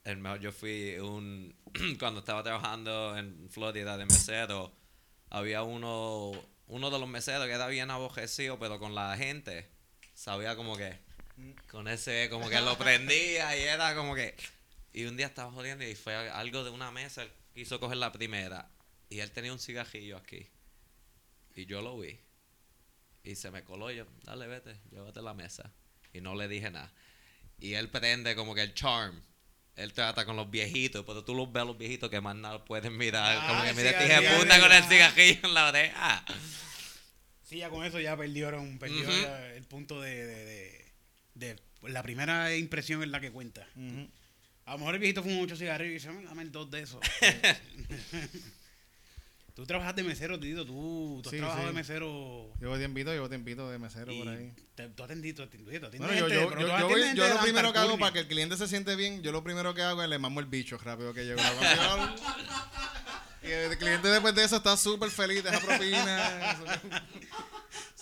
El 0.03 0.17
mejor, 0.17 0.39
yo 0.39 0.51
fui 0.51 0.97
un. 0.99 1.53
cuando 1.99 2.21
estaba 2.21 2.41
trabajando 2.43 3.17
en 3.17 3.49
Florida 3.49 3.97
de 3.97 4.05
mesero, 4.05 4.71
había 5.29 5.63
uno. 5.63 6.31
Uno 6.69 6.89
de 6.89 6.99
los 6.99 7.07
meseros 7.07 7.45
que 7.45 7.53
era 7.53 7.67
bien 7.67 7.91
abojecido, 7.91 8.57
pero 8.59 8.77
con 8.79 8.93
la 8.95 9.15
gente. 9.15 9.69
Sabía 10.17 10.55
como 10.55 10.75
que. 10.75 10.97
Con 11.69 11.87
ese, 11.87 12.27
como 12.31 12.49
que 12.49 12.59
lo 12.59 12.75
prendía 12.75 13.55
y 13.55 13.61
era 13.61 13.93
como 13.93 14.15
que. 14.15 14.35
Y 14.91 15.05
un 15.05 15.15
día 15.15 15.27
estaba 15.27 15.51
jodiendo 15.51 15.87
y 15.87 15.93
fue 15.93 16.15
algo 16.15 16.63
de 16.63 16.71
una 16.71 16.89
mesa. 16.91 17.21
él 17.21 17.31
Quiso 17.53 17.79
coger 17.79 17.97
la 17.97 18.11
primera. 18.11 18.67
Y 19.09 19.19
él 19.19 19.29
tenía 19.31 19.53
un 19.53 19.59
cigajillo 19.59 20.17
aquí. 20.17 20.47
Y 21.53 21.67
yo 21.67 21.83
lo 21.83 21.99
vi. 21.99 22.19
Y 23.23 23.35
se 23.35 23.51
me 23.51 23.63
coló 23.63 23.91
y 23.91 23.97
yo, 23.97 24.07
dale, 24.23 24.47
vete, 24.47 24.75
llévate 24.89 25.21
la 25.21 25.35
mesa. 25.35 25.71
Y 26.13 26.19
no 26.19 26.33
le 26.33 26.47
dije 26.47 26.71
nada. 26.71 26.91
Y 27.59 27.73
él 27.75 27.89
prende 27.89 28.35
como 28.35 28.55
que 28.55 28.63
el 28.63 28.73
charm. 28.73 29.21
Él 29.75 29.93
trata 29.93 30.25
con 30.25 30.35
los 30.35 30.49
viejitos, 30.49 31.05
pero 31.05 31.23
tú 31.23 31.35
los 31.35 31.51
ves 31.51 31.61
a 31.61 31.65
los 31.65 31.77
viejitos 31.77 32.09
que 32.09 32.21
más 32.21 32.35
nada 32.35 32.65
pueden 32.65 32.97
mirar. 32.97 33.37
Ah, 33.39 33.47
como 33.47 33.61
que 33.61 33.69
el 33.69 33.75
mira, 33.75 33.89
este 33.91 34.05
hija 34.07 34.21
de 34.21 34.39
puta 34.39 34.59
con 34.59 34.71
el 34.71 34.83
ah. 34.83 34.89
cigajillo 34.89 35.47
en 35.47 35.53
la 35.53 35.67
oreja. 35.67 36.25
Sí, 37.47 37.57
ya 37.59 37.69
con 37.69 37.85
eso 37.85 37.99
ya 37.99 38.17
perdieron, 38.17 38.77
perdió 38.77 39.03
Ujú. 39.07 39.21
ya 39.21 39.53
el 39.53 39.63
punto 39.63 40.01
de, 40.01 40.25
de, 40.25 40.45
de- 40.45 40.85
de- 41.35 41.55
La 41.89 42.03
primera 42.03 42.53
impresión 42.55 43.01
es 43.03 43.09
la 43.09 43.19
que 43.21 43.31
cuenta. 43.31 43.65
A 44.65 44.73
lo 44.73 44.79
mejor 44.79 44.95
el 44.95 44.99
viejito 44.99 45.23
fuma 45.23 45.35
mucho 45.35 45.55
cigarrillo 45.55 45.91
y 45.91 45.93
dice, 45.93 46.09
"Ah, 46.09 46.21
dame 46.25 46.43
dos 46.45 46.69
de 46.69 46.81
esos. 46.81 46.99
tú 49.55 49.65
trabajas 49.65 49.95
de 49.95 50.03
mesero, 50.03 50.37
Tito, 50.37 50.65
tú, 50.65 51.21
tú 51.23 51.29
has 51.29 51.31
Sí, 51.31 51.37
trabajado 51.37 51.63
sí. 51.63 51.67
de 51.73 51.73
mesero. 51.73 52.51
Llevo 52.59 52.77
tiempito, 52.77 53.13
llevo 53.13 53.29
tiempito 53.29 53.69
de 53.71 53.79
mesero 53.79 54.11
y 54.11 54.19
por 54.19 54.27
ahí. 54.27 54.51
te- 54.75 54.89
tú 54.89 55.03
atendiste, 55.03 55.41
tú 55.41 55.47
atendiste 55.47 55.79
Bueno, 55.99 56.13
yo, 56.15 56.27
gente, 56.27 56.35
yo, 56.35 56.51
yo, 56.59 56.79
yo 56.79 56.87
voy- 56.89 57.15
yo 57.15 57.27
lo 57.29 57.39
primero 57.39 57.71
que 57.71 57.79
hago 57.79 57.97
para 57.97 58.11
que 58.11 58.19
el 58.19 58.27
cliente 58.27 58.57
se 58.57 58.67
siente 58.67 58.95
bien, 58.97 59.23
yo 59.23 59.31
lo 59.31 59.41
primero 59.43 59.73
que 59.73 59.81
hago 59.83 60.03
es 60.03 60.09
le 60.09 60.19
mamo 60.19 60.41
el 60.41 60.47
bicho 60.47 60.77
rápido 60.79 61.13
que 61.13 61.23
llego. 61.23 61.39
y 63.43 63.51
el 63.51 63.77
cliente 63.77 64.07
después 64.09 64.35
de 64.35 64.43
eso 64.43 64.57
está 64.57 64.75
súper 64.77 65.09
feliz, 65.09 65.43
deja 65.43 65.59
propina. 65.59 66.57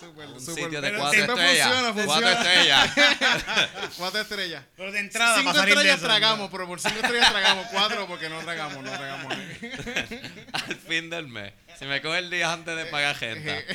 Un 0.06 0.42
sitio 0.42 0.82
de 0.82 0.82
pero 0.82 1.00
cuatro 1.00 1.14
siempre 1.14 1.52
estrellas. 1.52 1.68
funciona, 1.68 1.94
Cuatro 1.94 2.04
funciona. 2.04 2.32
estrellas. 2.34 3.90
Cuatro 3.98 4.22
estrellas. 4.22 4.64
Pero 4.76 4.92
de 4.92 5.00
entrada, 5.00 5.38
cinco 5.38 5.54
de 5.54 5.60
estrellas 5.70 5.98
eso, 5.98 6.06
tragamos, 6.06 6.52
pero 6.52 6.68
por 6.68 6.80
cinco 6.80 6.96
estrellas 7.00 7.32
tragamos 7.32 7.68
cuatro 7.72 8.08
porque 8.08 8.30
no 8.30 8.40
tragamos, 8.42 8.84
no 8.84 8.92
tragamos. 8.92 9.34
Al 10.54 10.76
fin 10.76 11.10
del 11.10 11.28
mes. 11.28 11.54
Si 11.80 11.86
me 11.86 12.02
coge 12.02 12.20
el 12.20 12.30
día 12.30 12.52
antes 12.54 12.76
de 12.76 12.86
pagar 12.88 13.16
gente. 13.16 13.66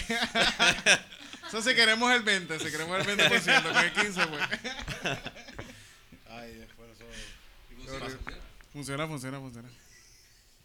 Eso 1.49 1.63
si 1.63 1.75
queremos 1.75 2.13
el 2.13 2.23
20, 2.23 2.59
si 2.61 2.71
queremos 2.71 2.99
el 3.07 3.19
20%, 3.19 3.63
con 3.63 3.77
el 3.77 3.93
15 3.93 4.27
pues. 4.27 4.43
Ay, 6.29 6.55
después 6.55 6.91
eso... 6.95 7.07
Funciona, 8.73 9.07
funciona, 9.09 9.39
funciona. 9.39 9.69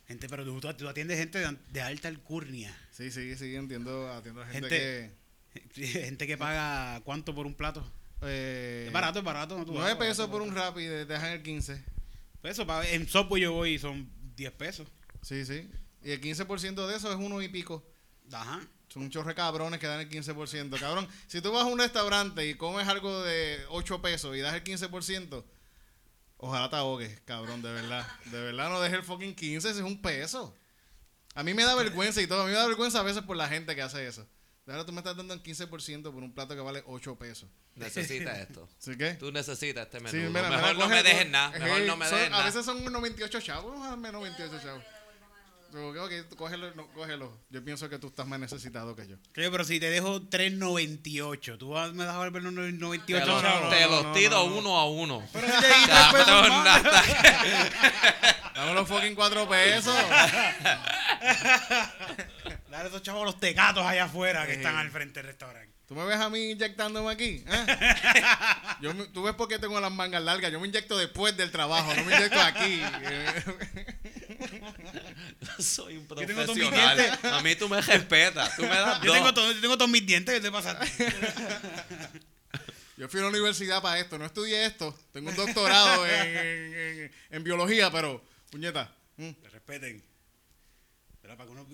Gente, 0.08 0.30
pero 0.30 0.44
tú, 0.60 0.88
atiendes 0.88 1.18
gente 1.18 1.40
de, 1.40 1.58
de 1.72 1.82
alta 1.82 2.08
alcurnia. 2.08 2.76
Sí, 2.92 3.10
sí, 3.12 3.36
sí, 3.36 3.56
entiendo, 3.56 4.12
atiendo 4.12 4.42
a 4.42 4.46
gente, 4.48 5.12
Gente- 5.54 5.72
Gente 6.06 6.28
que 6.28 6.38
paga 6.38 7.02
cuánto 7.06 7.34
por 7.34 7.46
un 7.46 7.56
plato. 7.56 7.82
que... 8.20 8.26
Eh, 8.28 8.84
Es 8.88 8.94
barato, 8.94 9.20
es 9.20 9.26
barato. 9.26 9.58
No, 9.58 9.66
tú 9.66 9.74
9 9.74 9.94
vas, 9.96 10.08
pesos 10.08 10.30
por 10.30 10.42
un 10.42 10.54
rap 10.54 10.78
y 10.78 10.84
te 10.86 11.06
dejan 11.06 11.32
el 11.32 11.42
15. 11.44 11.82
Pues 12.42 12.54
eso, 12.54 12.68
pa- 12.68 12.88
en 12.88 13.08
Subway 13.08 13.42
yo 13.44 13.54
voy 13.54 13.74
y 13.76 13.80
son 13.80 14.10
10 14.36 14.52
pesos. 14.54 14.88
Sí, 15.22 15.46
sí. 15.46 15.68
Y 16.04 16.12
el 16.12 16.22
15% 16.22 16.86
de 16.88 16.96
eso 16.96 17.10
es 17.12 17.18
uno 17.18 17.42
y 17.42 17.48
pico. 17.48 17.84
Ajá. 18.32 18.62
Son 18.90 19.10
de 19.10 19.34
cabrones 19.36 19.80
que 19.80 19.88
dan 19.88 20.00
el 20.02 20.10
15%. 20.10 20.80
Cabrón, 20.80 21.08
si 21.28 21.42
tú 21.42 21.52
vas 21.52 21.64
a 21.64 21.66
un 21.66 21.80
restaurante 21.80 22.48
y 22.48 22.54
comes 22.56 22.88
algo 22.88 23.24
de 23.24 23.60
8 23.70 24.02
pesos 24.02 24.36
y 24.38 24.40
das 24.42 24.54
el 24.54 24.64
15%, 24.64 25.44
ojalá 26.48 26.70
te 26.70 26.76
ahogues, 26.76 27.20
cabrón, 27.26 27.62
de 27.62 27.72
verdad. 27.72 28.06
De 28.26 28.42
verdad 28.42 28.70
no 28.70 28.80
dejes 28.82 29.00
el 29.00 29.04
fucking 29.06 29.36
15, 29.36 29.70
ese 29.70 29.80
es 29.80 29.86
un 29.86 30.02
peso. 30.02 30.56
A 31.34 31.44
mí 31.44 31.54
me 31.54 31.64
da 31.64 31.76
vergüenza 31.76 32.22
y 32.22 32.28
todo. 32.28 32.42
A 32.44 32.46
mí 32.46 32.52
me 32.52 32.58
da 32.58 32.68
vergüenza 32.68 33.00
a 33.00 33.04
veces 33.04 33.24
por 33.24 33.36
la 33.36 33.48
gente 33.48 33.76
que 33.76 33.82
hace 33.82 34.08
eso. 34.08 34.26
De 34.66 34.72
ahora 34.74 34.86
tú 34.86 34.92
me 34.94 35.00
estás 35.00 35.16
dando 35.16 35.34
el 35.34 35.44
15% 35.44 36.04
por 36.04 36.16
un 36.24 36.34
plato 36.34 36.56
que 36.56 36.62
vale 36.62 36.82
8 36.88 37.16
pesos. 37.18 37.50
Necesitas 37.76 38.38
esto. 38.48 38.68
¿Sí 38.80 38.98
qué? 38.98 39.14
Tú 39.16 39.32
necesitas 39.32 39.86
este 39.86 40.00
menú. 40.00 40.10
Sí, 40.10 40.18
mira, 40.34 40.50
mejor 40.50 40.78
no 40.78 40.88
me 40.88 41.04
dejes 41.04 41.30
nada. 41.30 41.50
Mejor 41.60 41.82
no 41.82 41.98
me 41.98 42.06
dejes 42.06 42.28
A 42.28 42.30
nada. 42.30 42.46
veces 42.46 42.66
son 42.66 42.84
98 42.84 43.42
chavos, 43.42 43.76
ah, 43.84 43.96
menos 43.96 44.24
28 44.24 44.60
chavos. 44.64 44.84
Ok, 45.78 46.12
cógelo, 46.38 46.74
no, 46.76 46.88
cógelo. 46.94 47.38
Yo 47.50 47.64
pienso 47.64 47.90
que 47.90 48.00
tú 48.00 48.08
estás 48.08 48.26
más 48.26 48.40
necesitado 48.40 48.96
que 48.96 49.08
yo. 49.08 49.18
Creo, 49.34 49.52
pero 49.52 49.64
si 49.66 49.78
te 49.80 49.90
dejo 49.90 50.22
3.98, 50.22 51.58
tú 51.58 51.70
vas- 51.72 51.92
me 51.94 52.06
das 52.06 52.16
a 52.16 52.20
volver 52.20 52.42
los 52.44 52.54
98 52.54 53.06
Te 53.06 53.26
los, 53.26 53.42
chavos. 53.42 53.70
te 53.70 53.82
no, 53.82 53.88
los 53.92 54.04
no, 54.06 54.12
tiro 54.14 54.32
no, 54.38 54.48
no. 54.50 54.56
uno 54.58 54.78
a 54.80 54.90
uno. 54.90 55.28
Pero 55.34 55.48
si 55.48 55.54
te. 55.62 55.68
Dame 58.56 58.74
los 58.74 58.88
fucking 58.88 59.16
4 59.16 59.50
pesos. 59.50 59.96
Dale 62.70 62.84
a 62.84 62.88
esos 62.88 63.02
chavos 63.04 63.26
los 63.26 63.38
tecatos 63.40 63.86
allá 63.86 64.06
afuera 64.06 64.46
que 64.46 64.54
están 64.54 64.78
al 64.78 64.90
frente 64.92 65.20
del 65.20 65.28
restaurante. 65.28 65.75
¿Tú 65.88 65.94
me 65.94 66.04
ves 66.06 66.18
a 66.18 66.30
mí 66.32 66.52
inyectándome 66.52 67.12
aquí? 67.12 67.44
¿Eh? 67.48 67.66
Yo 68.82 68.94
me- 68.96 69.06
¿Tú 69.08 69.22
ves 69.24 69.36
por 69.36 69.48
qué 69.48 69.60
tengo 69.60 69.80
las 69.80 69.92
mangas 69.92 70.24
largas? 70.24 70.52
Yo 70.52 70.60
me 70.60 70.68
inyecto 70.68 70.98
después 70.98 71.38
del 71.38 71.52
trabajo, 71.52 71.94
no 71.94 72.04
me 72.06 72.16
inyecto 72.16 72.42
aquí. 72.42 72.82
Soy 75.60 75.98
un 75.98 76.08
tengo 76.08 76.16
todos 76.44 76.56
mis 76.58 76.68
profesional. 76.68 76.98
dientes. 76.98 77.32
A 77.32 77.42
mí 77.42 77.56
tú 77.56 77.70
me 77.70 77.82
respetas. 77.82 78.56
Tú 78.56 78.64
me 78.64 78.70
das 78.70 79.00
Yo 79.02 79.08
dos. 79.08 79.16
tengo, 79.18 79.34
todo- 79.34 79.52
yo 79.52 79.62
tengo 79.62 79.78
todos 79.78 79.92
mis 79.92 80.06
dientes, 80.06 80.36
¿qué 80.36 80.42
te 80.42 80.52
pasa? 80.52 80.80
Yo 82.98 83.10
fui 83.10 83.20
a 83.20 83.24
la 83.24 83.30
universidad 83.30 83.82
para 83.82 84.00
esto, 84.00 84.18
no 84.18 84.26
estudié 84.26 84.66
esto. 84.66 84.98
Tengo 85.12 85.30
un 85.30 85.36
doctorado 85.36 86.08
en, 86.08 86.38
en- 86.38 86.74
en- 87.04 87.12
en 87.30 87.44
biología, 87.44 87.92
pero, 87.92 88.24
puñeta. 88.50 88.90
mm, 89.18 89.32
Que 89.32 89.50
respeten. 89.50 90.02
Pero 91.22 91.36
para 91.36 91.46
que 91.48 91.52
uno- 91.52 91.68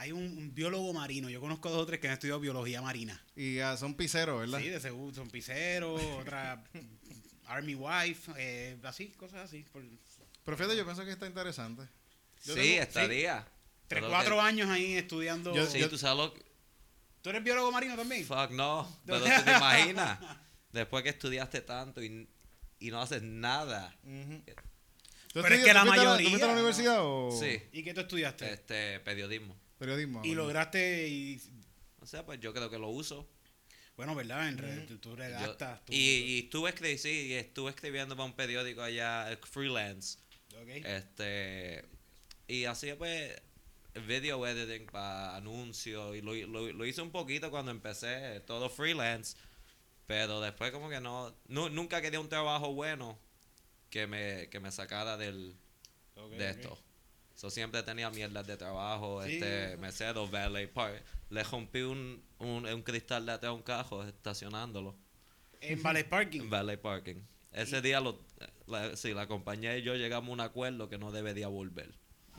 hay 0.00 0.12
un, 0.12 0.22
un 0.22 0.54
biólogo 0.54 0.92
marino, 0.92 1.28
yo 1.28 1.40
conozco 1.40 1.70
dos 1.70 1.82
o 1.82 1.86
tres 1.86 1.98
que 2.00 2.06
han 2.06 2.12
estudiado 2.14 2.38
biología 2.40 2.80
marina. 2.80 3.20
Y 3.34 3.58
ah, 3.58 3.76
son 3.76 3.94
piseros, 3.94 4.38
¿verdad? 4.40 4.60
Sí, 4.60 4.68
de 4.68 4.80
seguro, 4.80 5.12
son 5.14 5.28
piseros, 5.28 6.00
otra 6.20 6.62
Army 7.46 7.74
Wife, 7.74 8.32
eh, 8.36 8.76
así, 8.84 9.08
cosas 9.08 9.40
así. 9.46 9.64
Por 9.72 9.82
Pero 10.44 10.56
fíjate, 10.56 10.76
yo 10.76 10.84
pienso 10.84 11.04
que 11.04 11.10
está 11.10 11.26
interesante. 11.26 11.82
Yo 12.44 12.54
Sí, 12.54 12.60
tengo- 12.60 12.82
estaría. 12.82 13.46
tres, 13.88 14.04
cuatro 14.08 14.36
que- 14.36 14.40
años 14.42 14.70
ahí 14.70 14.94
estudiando. 14.94 15.52
Yo- 15.54 15.66
Sí, 15.66 15.84
tú 15.90 15.98
sabes 15.98 16.16
lo 16.18 16.34
que- 16.34 16.46
¿Tú 17.20 17.30
eres 17.30 17.42
biólogo 17.42 17.72
marino 17.72 17.96
también? 17.96 18.24
Fuck, 18.24 18.52
no. 18.52 19.00
Pero 19.04 19.18
tú 19.20 19.26
te 19.44 19.50
imaginas. 19.50 20.18
Después 20.72 21.02
que 21.02 21.08
estudiaste 21.08 21.60
tanto 21.62 22.00
y, 22.02 22.28
y 22.78 22.90
no 22.92 23.00
haces 23.02 23.22
nada. 23.22 23.92
Ujú. 24.04 24.42
Pero 25.34 25.46
¿Tú 25.48 25.52
es 25.54 25.64
que 25.64 25.74
la 25.74 25.80
tú 25.82 25.88
fuiste 25.88 26.00
a 26.00 26.04
¿Tú 26.04 26.08
mayoría- 26.08 26.28
fuiste 26.28 26.44
a 26.44 26.46
la 26.46 26.52
universidad 26.54 26.98
o 27.00 27.30
Sí. 27.38 27.60
¿Y 27.72 27.82
qué 27.82 27.92
tú 27.94 28.00
estudiaste? 28.02 28.52
Este, 28.52 29.00
periodismo. 29.00 29.56
Periodismo? 29.78 30.22
y 30.24 30.34
lograste. 30.34 31.08
y- 31.08 31.40
O 32.00 32.06
sea, 32.06 32.24
pues 32.24 32.40
yo 32.40 32.52
creo 32.54 32.70
que 32.70 32.78
lo 32.78 32.88
uso. 32.88 33.28
Bueno, 33.96 34.14
¿verdad? 34.14 34.48
En 34.48 34.58
red, 34.58 34.86
tú, 34.86 34.98
tú 34.98 35.08
Yo- 35.10 35.16
redactas. 35.16 35.84
tú- 35.84 35.92
y, 35.92 35.96
y 35.98 36.38
estuve, 36.44 36.72
escri- 36.72 36.96
sí, 36.98 37.26
y 37.28 37.32
estuve 37.34 37.70
escribiendo 37.70 38.14
para 38.16 38.26
un 38.26 38.32
periódico 38.34 38.80
allá, 38.82 39.30
eh, 39.32 39.38
freelance. 39.42 40.18
ok. 40.54 40.68
Este, 40.86 41.84
y 42.46 42.64
así 42.64 42.92
pues, 42.94 43.34
video 44.06 44.46
editing 44.46 44.86
para 44.86 45.36
anuncios. 45.36 46.16
Y 46.16 46.20
lo, 46.22 46.34
lo, 46.34 46.72
lo 46.72 46.86
hice 46.86 47.02
un 47.02 47.10
poquito 47.10 47.50
cuando 47.50 47.72
empecé, 47.72 48.40
todo 48.46 48.70
freelance. 48.70 49.36
Pero 50.06 50.40
después 50.40 50.70
como 50.70 50.88
que 50.88 51.00
no, 51.00 51.34
nu- 51.48 51.68
nunca 51.68 52.00
quería 52.00 52.20
un 52.20 52.28
trabajo 52.28 52.72
bueno 52.72 53.18
que 53.90 54.06
me, 54.06 54.48
que 54.48 54.60
me 54.60 54.70
sacara 54.70 55.16
del, 55.16 55.54
de 56.14 56.20
ok. 56.22 56.40
esto. 56.40 56.78
So, 57.38 57.50
siempre 57.50 57.84
tenía 57.84 58.10
mierdas 58.10 58.44
de 58.48 58.56
trabajo, 58.56 59.22
Sí. 59.24 59.34
este, 59.34 59.76
mesero, 59.76 60.26
valet 60.26 60.72
park. 60.72 61.00
Le 61.30 61.44
rompí 61.44 61.82
un, 61.82 62.20
un, 62.40 62.66
un 62.66 62.82
cristal 62.82 63.26
de 63.26 63.30
atrás 63.32 63.50
a 63.50 63.52
un 63.52 63.62
cajo 63.62 64.02
estacionándolo. 64.02 64.96
En 65.60 65.80
Ballet 65.80 66.08
Parking. 66.08 66.50
Valet 66.50 66.80
parking. 66.80 67.22
Ese 67.52 67.80
día, 67.80 68.00
lo, 68.00 68.20
la, 68.66 68.96
sí, 68.96 69.14
la 69.14 69.28
compañía 69.28 69.76
y 69.78 69.82
yo 69.82 69.94
llegamos 69.94 70.30
a 70.30 70.32
un 70.32 70.40
acuerdo 70.40 70.88
que 70.88 70.98
no 70.98 71.12
debería 71.12 71.46
volver. 71.46 71.94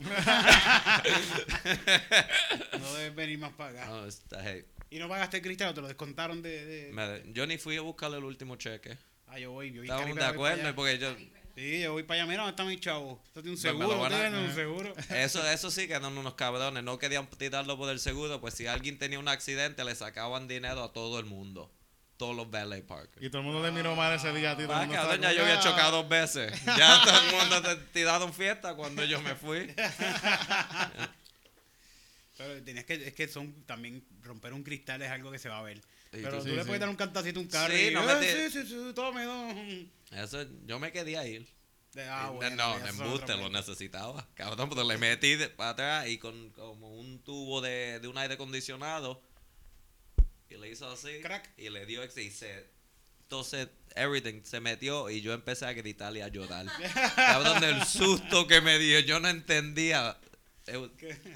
No 2.78 2.92
debes 2.94 3.14
venir 3.14 3.38
más 3.38 3.52
para 3.52 3.70
acá. 3.82 3.86
No, 3.90 4.06
está 4.06 4.42
heavy. 4.42 4.64
¿Y 4.90 4.98
no 4.98 5.08
pagaste 5.08 5.38
el 5.38 5.42
cristal 5.42 5.68
o 5.70 5.74
te 5.74 5.80
lo 5.80 5.88
descontaron 5.88 6.42
de...? 6.42 6.64
de- 6.64 6.92
Me- 6.92 7.32
yo 7.32 7.46
ni 7.46 7.56
fui 7.58 7.76
a 7.76 7.80
buscarle 7.80 8.18
el 8.18 8.24
último 8.24 8.56
cheque. 8.56 8.98
Ah, 9.26 9.38
yo 9.38 9.52
voy. 9.52 9.72
Yo 9.72 9.82
Estábamos 9.82 10.16
de 10.16 10.24
acuerdo 10.24 10.74
porque 10.74 10.98
yo... 10.98 11.14
Sí, 11.60 11.80
yo 11.82 11.92
voy 11.92 12.04
para 12.04 12.22
allá. 12.22 12.30
Mira, 12.30 12.42
¿dónde 12.44 12.52
está 12.52 12.64
mi 12.64 12.80
chavo? 12.80 13.20
Esto 13.26 13.42
tiene 13.42 13.54
un 13.56 13.60
Pues 13.62 13.72
seguro. 13.72 13.88
van 13.88 14.12
a- 14.12 14.16
¿Ustedes 14.16 14.30
tienen 14.30 14.48
un 14.48 14.54
seguro? 14.54 14.94
Eso, 15.10 15.46
eso 15.50 15.70
sí 15.70 15.86
que 15.86 15.92
eran 15.92 16.16
unos 16.16 16.32
cabrones. 16.34 16.82
No 16.82 16.98
querían 16.98 17.26
tirarlo 17.26 17.76
por 17.76 17.90
el 17.90 18.00
seguro. 18.00 18.40
Pues 18.40 18.54
si 18.54 18.66
alguien 18.66 18.98
tenía 18.98 19.18
un 19.18 19.28
accidente, 19.28 19.84
le 19.84 19.94
sacaban 19.94 20.48
dinero 20.48 20.82
a 20.82 20.92
todo 20.94 21.18
el 21.18 21.26
mundo. 21.26 21.70
Todos 22.16 22.34
los 22.34 22.50
valet 22.50 22.86
parkers. 22.86 23.22
Y 23.22 23.28
todo 23.28 23.42
el 23.42 23.46
mundo 23.48 23.62
te 23.62 23.70
miró 23.72 23.94
mal 23.94 24.14
ese 24.14 24.32
día 24.32 24.52
a 24.52 24.56
ti. 24.56 24.64
todo 24.64 24.80
el 24.82 24.88
Ah, 24.90 24.92
cabrón, 24.92 25.20
ya 25.20 25.32
yo 25.34 25.42
había 25.42 25.58
"Ah". 25.58 25.62
chocado 25.62 25.98
dos 26.02 26.08
veces. 26.08 26.50
Ya 26.78 27.02
todo 27.04 27.20
el 27.20 27.30
mundo 27.36 27.60
te 27.62 27.76
tiraron 27.92 28.32
fiesta 28.32 28.74
cuando 28.74 29.04
yo 29.04 29.20
me 29.20 29.34
fui. 29.34 29.70
Pero 32.38 32.62
tenías 32.64 32.84
que, 32.86 32.94
es 33.08 33.12
que 33.14 33.28
son 33.28 33.52
también 33.66 34.02
romper 34.22 34.54
un 34.54 34.62
cristal 34.62 35.02
es 35.02 35.10
algo 35.10 35.30
que 35.30 35.38
se 35.38 35.48
va 35.50 35.58
a 35.58 35.62
ver. 35.62 35.80
Pero 36.10 36.38
tú 36.38 36.44
sí, 36.44 36.50
le 36.50 36.62
sí. 36.62 36.66
puedes 36.66 36.80
dar 36.80 36.88
un 36.88 36.96
cantacito 36.96 37.38
a 37.38 37.42
un 37.42 37.48
carro 37.48 37.72
Sí, 37.74 37.86
y 37.88 37.94
no 37.94 38.02
"Eh, 38.02 38.14
me 38.14 38.20
te- 38.20 38.50
sí, 38.50 38.60
sí, 38.62 38.66
sí, 38.68 38.92
tome 38.94 39.24
dos. 39.24 39.54
Eso, 40.10 40.44
yo 40.66 40.78
me 40.78 40.90
quería 40.92 41.26
ir. 41.26 41.48
Ah, 41.96 42.28
Eh, 42.30 42.34
bueno, 42.36 42.56
no, 42.56 42.78
de 42.78 42.84
es 42.88 42.90
embuste, 42.98 43.36
lo 43.36 43.48
necesitaba. 43.50 44.26
Cabrón, 44.34 44.68
pero 44.68 44.84
le 44.84 44.96
metí 44.98 45.36
de- 45.36 45.48
para 45.48 45.70
atrás 45.70 46.08
y 46.08 46.18
con 46.18 46.50
como 46.50 46.96
un 46.98 47.20
tubo 47.22 47.60
de, 47.60 48.00
de 48.00 48.08
un 48.08 48.16
aire 48.18 48.34
acondicionado. 48.34 49.22
Y 50.48 50.56
le 50.56 50.68
hizo 50.70 50.90
así. 50.90 51.20
Crack. 51.22 51.48
Y 51.56 51.70
le 51.70 51.86
dio 51.86 52.02
ex 52.02 52.16
y 52.18 52.30
se. 52.30 52.68
Entonces, 53.22 53.68
everything 53.94 54.42
se 54.42 54.58
metió 54.58 55.08
y 55.10 55.20
yo 55.20 55.32
empecé 55.32 55.64
a 55.66 55.72
gritar 55.72 56.16
y 56.16 56.20
a 56.22 56.28
llorar. 56.28 56.66
Cabrón, 57.14 57.60
del 57.60 57.84
susto 57.86 58.48
que 58.48 58.60
me 58.60 58.78
dio. 58.80 58.98
Yo 59.00 59.20
no 59.20 59.28
entendía. 59.28 60.16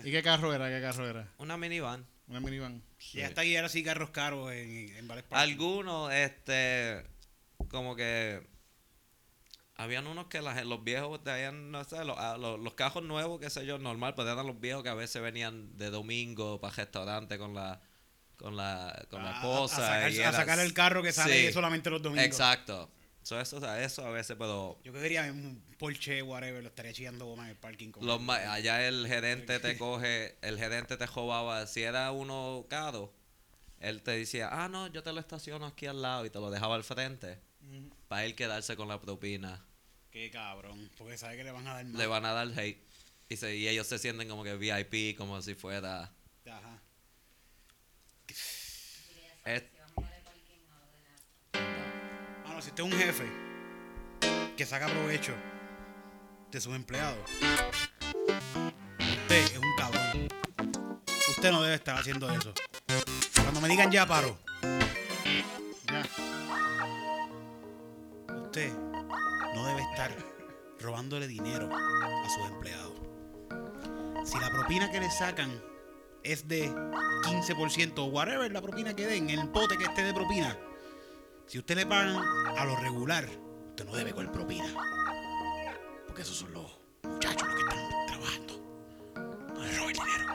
¿Y 0.05 0.11
qué 0.11 0.23
carro 0.23 0.53
era? 0.53 0.69
¿Qué 0.69 0.81
carro 0.81 1.09
era? 1.09 1.33
Una 1.39 1.57
minivan. 1.57 2.05
Una 2.27 2.41
minivan. 2.41 2.83
Y 3.13 3.21
hasta 3.23 3.43
ahí 3.43 3.55
era 3.55 3.67
así 3.67 3.83
carros 3.85 4.11
caros 4.11 4.51
en, 4.53 4.89
en 4.97 5.07
Parking. 5.09 5.35
Algunos, 5.37 6.13
este, 6.13 7.05
como 7.69 7.95
que 7.97 8.41
habían 9.77 10.07
unos 10.07 10.27
que 10.29 10.41
la 10.41 10.55
gen- 10.55 10.69
los 10.69 10.85
viejos 10.85 11.23
traían, 11.23 11.71
no 11.71 11.83
sé, 11.85 12.05
los, 12.05 12.17
ah, 12.19 12.37
los, 12.39 12.59
los 12.61 12.75
cajos 12.75 13.03
nuevos, 13.03 13.41
qué 13.41 13.51
sé 13.51 13.67
yo, 13.67 13.79
normal, 13.79 14.15
pero 14.15 14.31
eran 14.33 14.47
los 14.47 14.61
viejos 14.61 14.83
que 14.83 14.89
a 14.89 14.95
veces 14.95 15.21
venían 15.21 15.77
de 15.77 15.91
domingo 15.91 16.61
para 16.61 16.75
restaurante 16.75 17.39
con 17.39 17.55
la 17.55 17.81
con 18.37 18.57
la 18.57 19.07
con 19.11 19.23
la 19.23 19.31
A- 19.31 19.35
esposa 19.35 19.77
A, 19.77 19.95
sacar, 19.95 20.13
y 20.13 20.19
a 20.21 20.29
era- 20.29 20.33
sacar 20.33 20.59
el 20.61 20.73
carro 20.75 21.03
que 21.03 21.13
sale 21.13 21.47
Sí, 21.49 21.53
solamente 21.53 21.91
los 21.91 22.03
domingos. 22.03 22.25
Exacto. 22.27 22.91
So, 23.25 23.41
eso, 23.41 23.57
eso 23.77 24.07
a 24.07 24.11
veces, 24.11 24.37
pero 24.39 24.79
Yo 24.85 24.93
que 24.93 25.01
quería 25.01 25.23
un 25.33 25.61
Porsche, 25.79 26.23
whatever, 26.23 26.63
lo 26.63 26.69
estaría 26.69 26.93
chillando 26.93 27.25
goma 27.25 27.45
en 27.45 27.51
el 27.51 27.57
parking. 27.57 27.91
como- 27.91 28.07
los 28.07 28.21
ma- 28.21 28.53
allá 28.53 28.87
el 28.87 29.07
gerente 29.09 29.59
te 29.59 29.77
coge, 29.79 30.37
el 30.43 30.59
gerente 30.59 30.97
te 30.97 31.07
robaba, 31.07 31.67
si 31.67 31.83
era 31.83 32.13
uno 32.13 32.67
caro, 32.69 33.13
él 33.81 34.03
te 34.03 34.11
decía, 34.13 34.51
ah, 34.53 34.69
no, 34.69 34.87
yo 34.89 35.03
te 35.03 35.13
lo 35.13 35.21
estaciono 35.21 35.65
aquí 35.67 35.87
al 35.87 36.01
lado 36.03 36.25
y 36.27 36.31
te 36.31 36.39
lo 36.39 36.51
dejaba 36.51 36.75
al 36.77 36.85
frente 36.85 37.39
para 38.09 38.25
él 38.27 38.35
quedarse 38.35 38.77
con 38.77 38.89
la 38.89 39.01
propina. 39.01 39.65
Qué 40.11 40.31
cabrón, 40.31 40.91
porque 40.99 41.17
sabe 41.19 41.37
que 41.39 41.45
le 41.45 41.51
van 41.51 41.67
a 41.67 41.75
dar 41.75 41.85
más. 41.87 41.99
le 41.99 42.07
van 42.07 42.25
a 42.27 42.33
dar 42.35 42.47
hate. 42.59 42.79
Y, 43.31 43.37
se- 43.39 43.57
y 43.57 43.67
ellos 43.69 43.87
se 43.87 43.99
sienten 43.99 44.29
como 44.29 44.45
que 44.45 44.55
VIP, 44.55 45.17
como 45.17 45.41
si 45.41 45.55
fuera. 45.55 46.13
Ajá. 46.47 46.79
Es- 49.45 49.65
Mano, 52.55 52.63
si 52.63 52.69
usted 52.71 52.85
es 52.85 52.93
un 52.93 52.97
jefe 52.97 53.25
que 54.57 54.65
saca 54.65 54.87
provecho 54.87 55.33
de 56.53 56.61
sus 56.61 56.73
empleados, 56.73 57.19
usted 59.01 59.37
es 59.37 59.59
un 59.59 59.77
cabrón. 59.77 60.29
Usted 61.31 61.51
no 61.51 61.63
debe 61.63 61.75
estar 61.75 61.99
haciendo 61.99 62.31
eso. 62.31 62.55
Cuando 63.43 63.61
me 63.61 63.69
digan 63.69 63.91
ya 63.91 64.07
paro, 64.07 64.39
Ya. 64.63 66.03
usted 68.37 68.73
no 69.57 69.67
debe 69.67 69.83
estar 69.83 70.17
robándole 70.79 71.27
dinero 71.27 71.69
a 71.75 72.29
sus 72.31 72.53
empleados. 72.53 72.93
Si 74.25 74.39
la 74.39 74.51
propina 74.51 74.93
que 74.93 75.01
le 75.01 75.11
sacan 75.11 75.61
es 76.23 76.47
de 76.47 76.71
15% 76.71 77.99
o 77.99 78.05
whatever 78.05 78.53
la 78.53 78.63
propina 78.63 78.95
que 78.95 79.07
den, 79.07 79.29
el 79.29 79.49
pote 79.49 79.77
que 79.77 79.87
esté 79.87 80.05
de 80.05 80.15
propina, 80.15 80.57
si 81.47 81.59
usted 81.59 81.77
le 81.77 81.87
pagan 81.87 82.17
a 82.57 82.65
lo 82.65 82.77
regular, 82.77 83.29
usted 83.71 83.85
no 83.85 83.95
debe 83.95 84.13
con 84.13 84.31
propina. 84.33 84.67
Porque 86.07 86.23
esos 86.23 86.37
son 86.37 86.53
los 86.53 86.79
muchachos 87.03 87.47
los 87.47 87.57
que 87.57 87.63
están 87.63 88.07
trabajando. 88.07 88.55
No 89.55 89.63
le 89.63 89.79
roben 89.79 89.93
dinero 89.93 90.33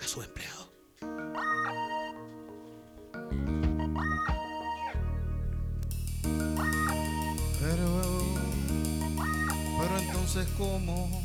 a 0.00 0.06
sus 0.06 0.24
empleados. 0.24 0.68
Pero, 7.60 8.34
pero 9.78 9.98
entonces 9.98 10.48
cómo 10.58 11.22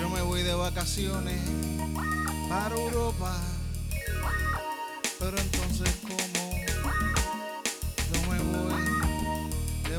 yo 0.00 0.08
me 0.10 0.22
voy 0.22 0.42
de 0.42 0.54
vacaciones 0.54 1.40
para 2.48 2.74
Europa. 2.74 3.40
Pero 5.18 5.38
entonces 5.38 5.96
cómo 6.02 6.45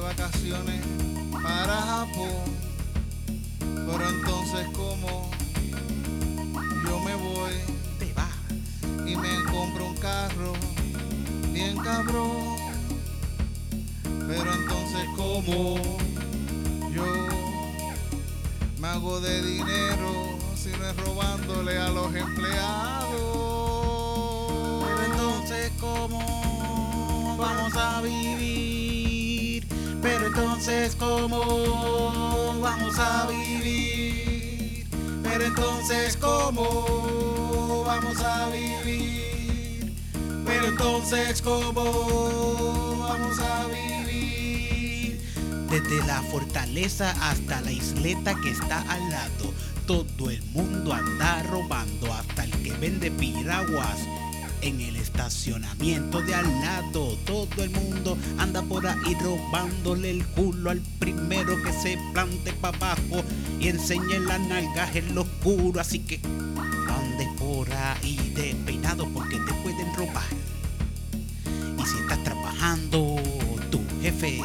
vacaciones 0.08 0.82
para 1.44 1.76
Japón. 1.92 2.44
Pero 3.60 4.10
entonces 4.10 4.68
cómo 4.74 5.30
yo 6.86 7.00
me 7.02 7.16
voy 7.16 7.54
Te 8.00 8.14
y 9.10 9.16
me 9.16 9.44
compro 9.52 9.86
un 9.88 9.98
carro 9.98 10.54
bien 11.52 11.78
cabrón. 11.78 12.56
Pero 14.28 14.54
entonces 14.54 15.06
como 15.18 15.76
yo 16.94 17.06
me 18.80 18.88
hago 18.88 19.20
de 19.20 19.42
dinero 19.42 20.38
si 20.56 20.70
no 20.70 20.90
es 20.90 20.98
robándole 20.98 21.78
a 21.78 21.90
los 21.90 22.16
empleados. 22.16 23.14
Pero 24.86 25.04
entonces, 25.12 25.72
¿cómo 25.80 27.36
vamos 27.38 27.76
a 27.76 28.02
vivir? 28.02 28.87
Entonces, 30.40 30.96
¿cómo 30.96 32.60
vamos 32.62 33.00
a 33.00 33.26
vivir? 33.26 34.88
Pero 35.24 35.46
entonces, 35.46 36.16
¿cómo 36.16 37.84
vamos 37.84 38.22
a 38.22 38.48
vivir? 38.50 39.96
Pero 40.46 40.68
entonces, 40.68 41.42
¿cómo 41.42 42.98
vamos 43.00 43.40
a 43.40 43.66
vivir? 43.66 45.20
Desde 45.72 46.06
la 46.06 46.22
fortaleza 46.22 47.16
hasta 47.20 47.60
la 47.62 47.72
isleta 47.72 48.36
que 48.36 48.52
está 48.52 48.82
al 48.92 49.10
lado, 49.10 49.52
todo 49.88 50.30
el 50.30 50.44
mundo 50.52 50.94
anda 50.94 51.42
robando, 51.50 52.14
hasta 52.14 52.44
el 52.44 52.52
que 52.62 52.74
vende 52.74 53.10
piraguas. 53.10 53.98
En 54.62 54.82
el 54.82 54.98
estacionamiento 55.18 56.22
de 56.22 56.36
al 56.36 56.62
lado, 56.62 57.18
todo 57.26 57.64
el 57.64 57.72
mundo 57.72 58.16
anda 58.38 58.62
por 58.62 58.86
ahí 58.86 59.18
robándole 59.20 60.12
el 60.12 60.26
culo 60.28 60.70
al 60.70 60.80
primero 61.00 61.60
que 61.64 61.74
se 61.74 61.98
plante 62.14 62.54
para 62.54 62.78
abajo 62.78 63.24
y 63.60 63.68
enseñe 63.68 64.20
las 64.20 64.40
nalgas 64.42 64.96
en 64.96 65.16
lo 65.16 65.22
oscuro. 65.24 65.82
Así 65.82 66.00
que 66.00 66.20
andes 66.24 67.28
por 67.40 67.68
ahí 67.74 68.32
despeinado 68.36 69.10
porque 69.10 69.38
te 69.40 69.54
pueden 69.64 69.92
robar. 69.96 70.24
Y 71.80 71.86
si 71.90 71.98
estás 71.98 72.24
trabajando, 72.24 73.16
tu 73.72 73.82
jefe 74.02 74.40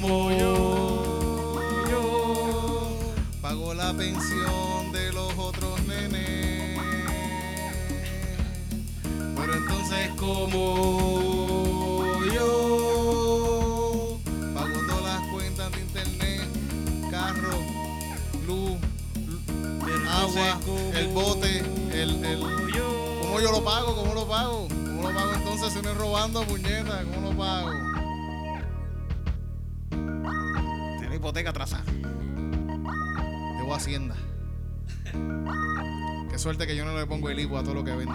como 0.00 0.30
yo, 0.30 1.54
yo. 1.90 2.98
Pago 3.40 3.72
la 3.72 3.94
pensión 3.94 4.92
de 4.92 5.10
los 5.12 5.32
otros 5.38 5.80
nenes. 5.86 6.78
Pero 9.34 9.54
entonces 9.54 10.10
como 10.18 12.12
yo. 12.30 14.18
pago 14.52 14.86
todas 14.86 15.02
las 15.02 15.22
cuentas 15.32 15.72
de 15.72 15.80
internet, 15.80 16.42
carro, 17.10 17.58
luz, 18.46 18.76
agua, 20.10 20.60
el 20.94 21.08
bote, 21.08 21.60
el, 21.92 22.22
el... 22.22 22.40
yo. 22.74 23.18
¿Cómo 23.22 23.40
yo 23.40 23.50
lo 23.50 23.64
pago? 23.64 23.96
¿Cómo 23.96 24.12
lo 24.12 24.28
pago? 24.28 24.68
¿Cómo 24.68 25.08
lo 25.08 25.14
pago 25.14 25.32
entonces 25.32 25.72
si 25.72 25.80
no 25.80 25.90
es 25.90 25.96
robando, 25.96 26.42
puñeta? 26.44 27.02
¿Cómo 27.04 27.30
lo 27.30 27.36
pago? 27.38 27.85
Hipoteca 31.26 31.50
atrasada. 31.50 31.84
Debo 33.58 33.74
Hacienda. 33.74 34.14
Qué 36.30 36.38
suerte 36.38 36.68
que 36.68 36.76
yo 36.76 36.84
no 36.84 36.96
le 36.96 37.04
pongo 37.04 37.28
el 37.30 37.40
IVA 37.40 37.58
a 37.58 37.64
todo 37.64 37.74
lo 37.74 37.84
que 37.84 37.90
vendo. 37.90 38.14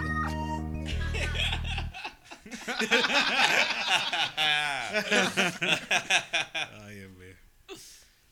Ay, 6.80 6.94
Dios 6.96 7.12
mío. 7.12 7.36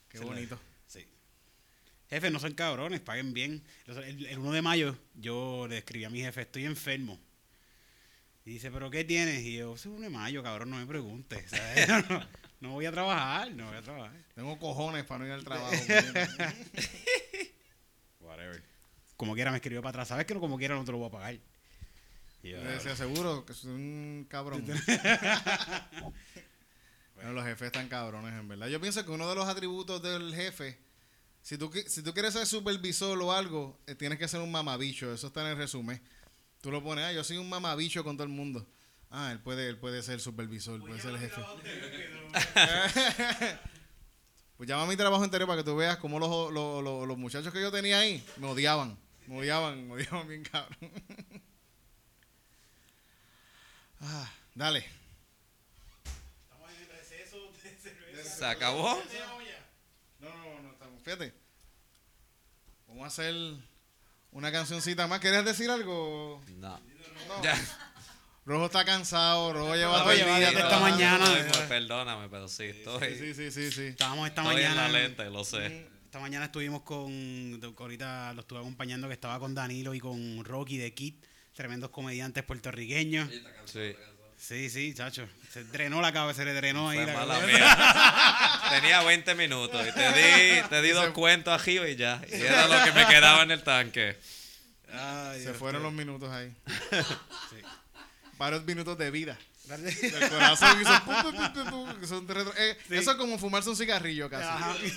Qué 0.08 0.20
bonito. 0.20 0.58
Sí. 0.86 1.06
Jefe, 2.08 2.30
no 2.30 2.38
son 2.38 2.54
cabrones, 2.54 3.00
paguen 3.00 3.34
bien. 3.34 3.62
El, 3.86 4.24
el 4.28 4.38
1 4.38 4.52
de 4.52 4.62
mayo 4.62 4.96
yo 5.14 5.66
le 5.68 5.76
escribí 5.76 6.04
a 6.04 6.10
mi 6.10 6.20
jefe, 6.20 6.40
estoy 6.40 6.64
enfermo. 6.64 7.20
Y 8.46 8.52
dice, 8.52 8.70
¿pero 8.70 8.90
qué 8.90 9.04
tienes? 9.04 9.42
Y 9.42 9.58
yo, 9.58 9.74
es 9.74 9.84
1 9.84 10.00
de 10.00 10.08
mayo, 10.08 10.42
cabrón, 10.42 10.70
no 10.70 10.78
me 10.78 10.86
preguntes. 10.86 11.50
¿sabes? 11.50 11.86
No, 12.60 12.72
voy 12.72 12.86
a 12.86 12.92
trabajar, 12.92 13.50
no 13.52 13.66
voy 13.68 13.76
a 13.76 13.82
trabajar. 13.82 14.16
Tengo 14.34 14.58
cojones 14.58 15.04
para 15.04 15.18
no 15.20 15.26
ir 15.26 15.32
al 15.32 15.44
trabajo. 15.44 15.72
Whatever. 18.20 18.62
Como 19.16 19.34
quiera 19.34 19.50
me 19.50 19.58
escribió 19.58 19.82
para 19.82 19.90
atrás. 19.90 20.08
¿Sabes 20.08 20.26
que 20.26 20.34
no 20.34 20.40
como 20.40 20.58
quiera 20.58 20.74
no 20.74 20.84
te 20.84 20.92
lo 20.92 20.98
voy 20.98 21.08
a 21.08 21.10
pagar? 21.10 21.34
Y 22.42 22.50
yo, 22.50 22.56
Le 22.58 22.72
decía, 22.72 22.96
seguro 22.96 23.44
que 23.44 23.52
soy 23.54 23.70
un 23.72 24.26
cabrón. 24.28 24.64
bueno, 27.14 27.32
los 27.32 27.44
jefes 27.44 27.66
están 27.66 27.88
cabrones, 27.88 28.32
en 28.38 28.48
verdad. 28.48 28.68
Yo 28.68 28.80
pienso 28.80 29.04
que 29.04 29.10
uno 29.10 29.28
de 29.28 29.34
los 29.34 29.46
atributos 29.48 30.02
del 30.02 30.34
jefe, 30.34 30.78
si 31.42 31.58
tú, 31.58 31.70
qui- 31.70 31.86
si 31.86 32.02
tú 32.02 32.14
quieres 32.14 32.32
ser 32.32 32.46
supervisor 32.46 33.20
o 33.20 33.32
algo, 33.32 33.78
eh, 33.86 33.94
tienes 33.94 34.18
que 34.18 34.28
ser 34.28 34.40
un 34.40 34.50
mamabicho. 34.50 35.12
Eso 35.12 35.26
está 35.26 35.42
en 35.42 35.48
el 35.48 35.56
resumen. 35.56 36.00
Tú 36.62 36.70
lo 36.70 36.82
pones, 36.82 37.04
ah, 37.04 37.12
yo 37.12 37.24
soy 37.24 37.36
un 37.38 37.48
mamabicho 37.48 38.04
con 38.04 38.16
todo 38.16 38.24
el 38.24 38.30
mundo. 38.32 38.66
Ah, 39.10 39.32
él 39.32 39.40
puede, 39.40 39.68
él 39.68 39.76
puede 39.76 40.02
ser 40.02 40.20
supervisor, 40.20 40.80
puede 40.80 41.00
ser 41.00 41.10
el 41.10 41.18
jefe. 41.18 41.42
pues 44.56 44.68
llama 44.68 44.84
a 44.84 44.86
mi 44.86 44.96
trabajo 44.96 45.24
anterior 45.24 45.48
para 45.48 45.62
que 45.62 45.68
tú 45.68 45.74
veas 45.76 45.96
cómo 45.96 46.18
los, 46.20 46.52
los, 46.52 46.82
los- 46.84 47.08
los 47.08 47.18
muchachos 47.18 47.52
que 47.52 47.60
yo 47.60 47.72
tenía 47.72 47.98
ahí 47.98 48.24
me 48.36 48.46
odiaban. 48.46 48.96
Me 49.26 49.38
odiaban, 49.38 49.88
me 49.88 49.94
odiaban 49.94 50.28
bien 50.28 50.44
cabrón. 50.44 50.76
ah, 54.00 54.30
dale. 54.54 54.84
¿Se 58.22 58.44
acabó? 58.46 58.98
No, 60.20 60.28
no, 60.30 60.62
no, 60.62 60.70
estamos. 60.72 61.02
Fíjate. 61.02 61.34
Vamos 62.88 63.04
a 63.04 63.06
hacer 63.08 63.34
una 64.32 64.50
cancioncita 64.52 65.06
más. 65.06 65.20
¿Quieres 65.20 65.44
decir 65.44 65.70
algo? 65.70 66.40
No. 66.56 66.80
No. 67.28 67.42
Ya. 67.42 67.54
Rojo 68.46 68.66
está 68.66 68.84
cansado, 68.84 69.52
Rojo 69.52 69.74
lleva 69.76 69.92
Rojo 69.98 70.02
todo 70.04 70.12
el 70.12 70.26
día 70.38 70.48
esta 70.50 70.80
mañana. 70.80 71.24
Pues, 71.52 71.56
perdóname, 71.68 72.28
pero 72.28 72.48
sí, 72.48 72.64
estoy, 72.64 73.16
Sí, 73.16 73.34
sí, 73.34 73.50
sí, 73.50 73.70
sí. 73.70 73.82
Estábamos 73.88 74.28
esta 74.28 74.42
estoy 74.42 74.62
en 74.62 74.68
mañana. 74.70 74.88
la 74.88 74.98
lente, 75.00 75.24
lo 75.30 75.44
sé. 75.44 75.86
Esta 76.06 76.18
mañana 76.18 76.46
estuvimos 76.46 76.82
con, 76.82 77.60
ahorita 77.78 78.32
lo 78.32 78.40
estuve 78.40 78.58
acompañando 78.58 79.06
que 79.06 79.14
estaba 79.14 79.38
con 79.38 79.54
Danilo 79.54 79.94
y 79.94 80.00
con 80.00 80.44
Rocky 80.44 80.78
de 80.78 80.92
Kit, 80.94 81.24
tremendos 81.54 81.90
comediantes 81.90 82.42
puertorriqueños. 82.42 83.28
Sí. 83.66 83.94
Sí, 84.36 84.70
sí, 84.70 84.94
chacho. 84.94 85.28
Se 85.52 85.64
drenó 85.64 86.00
la 86.00 86.12
cabeza, 86.14 86.38
se 86.38 86.44
le 86.46 86.54
drenó 86.54 86.88
ahí 86.88 86.96
Fue 86.96 87.06
la 87.06 87.12
mala 87.12 87.40
cabeza. 87.40 87.58
mía. 87.58 88.60
Tenía 88.80 89.02
20 89.02 89.34
minutos 89.34 89.86
y 89.86 89.92
te 89.92 90.12
di, 90.12 90.62
te 90.68 90.80
di 90.80 90.90
dos 90.90 91.10
cuentos 91.10 91.52
arriba 91.52 91.86
y 91.86 91.94
ya. 91.96 92.22
Y 92.26 92.36
era 92.40 92.66
lo 92.66 92.82
que 92.84 92.92
me 92.92 93.06
quedaba 93.06 93.42
en 93.42 93.50
el 93.50 93.62
tanque. 93.62 94.16
Ay, 94.90 95.40
Se 95.40 95.48
Dios 95.48 95.56
fueron 95.58 95.82
los 95.82 95.92
minutos 95.92 96.30
ahí. 96.30 96.52
Varios 98.40 98.64
minutos 98.64 98.96
de 98.96 99.10
vida. 99.10 99.38
El 99.70 100.28
corazón 100.30 100.80
hizo 100.80 102.06
son 102.08 102.26
retro- 102.26 102.54
eh, 102.56 102.78
Eso 102.88 103.10
es 103.10 103.16
como 103.18 103.38
fumarse 103.38 103.68
un 103.68 103.76
cigarrillo 103.76 104.30
casi. 104.30 104.48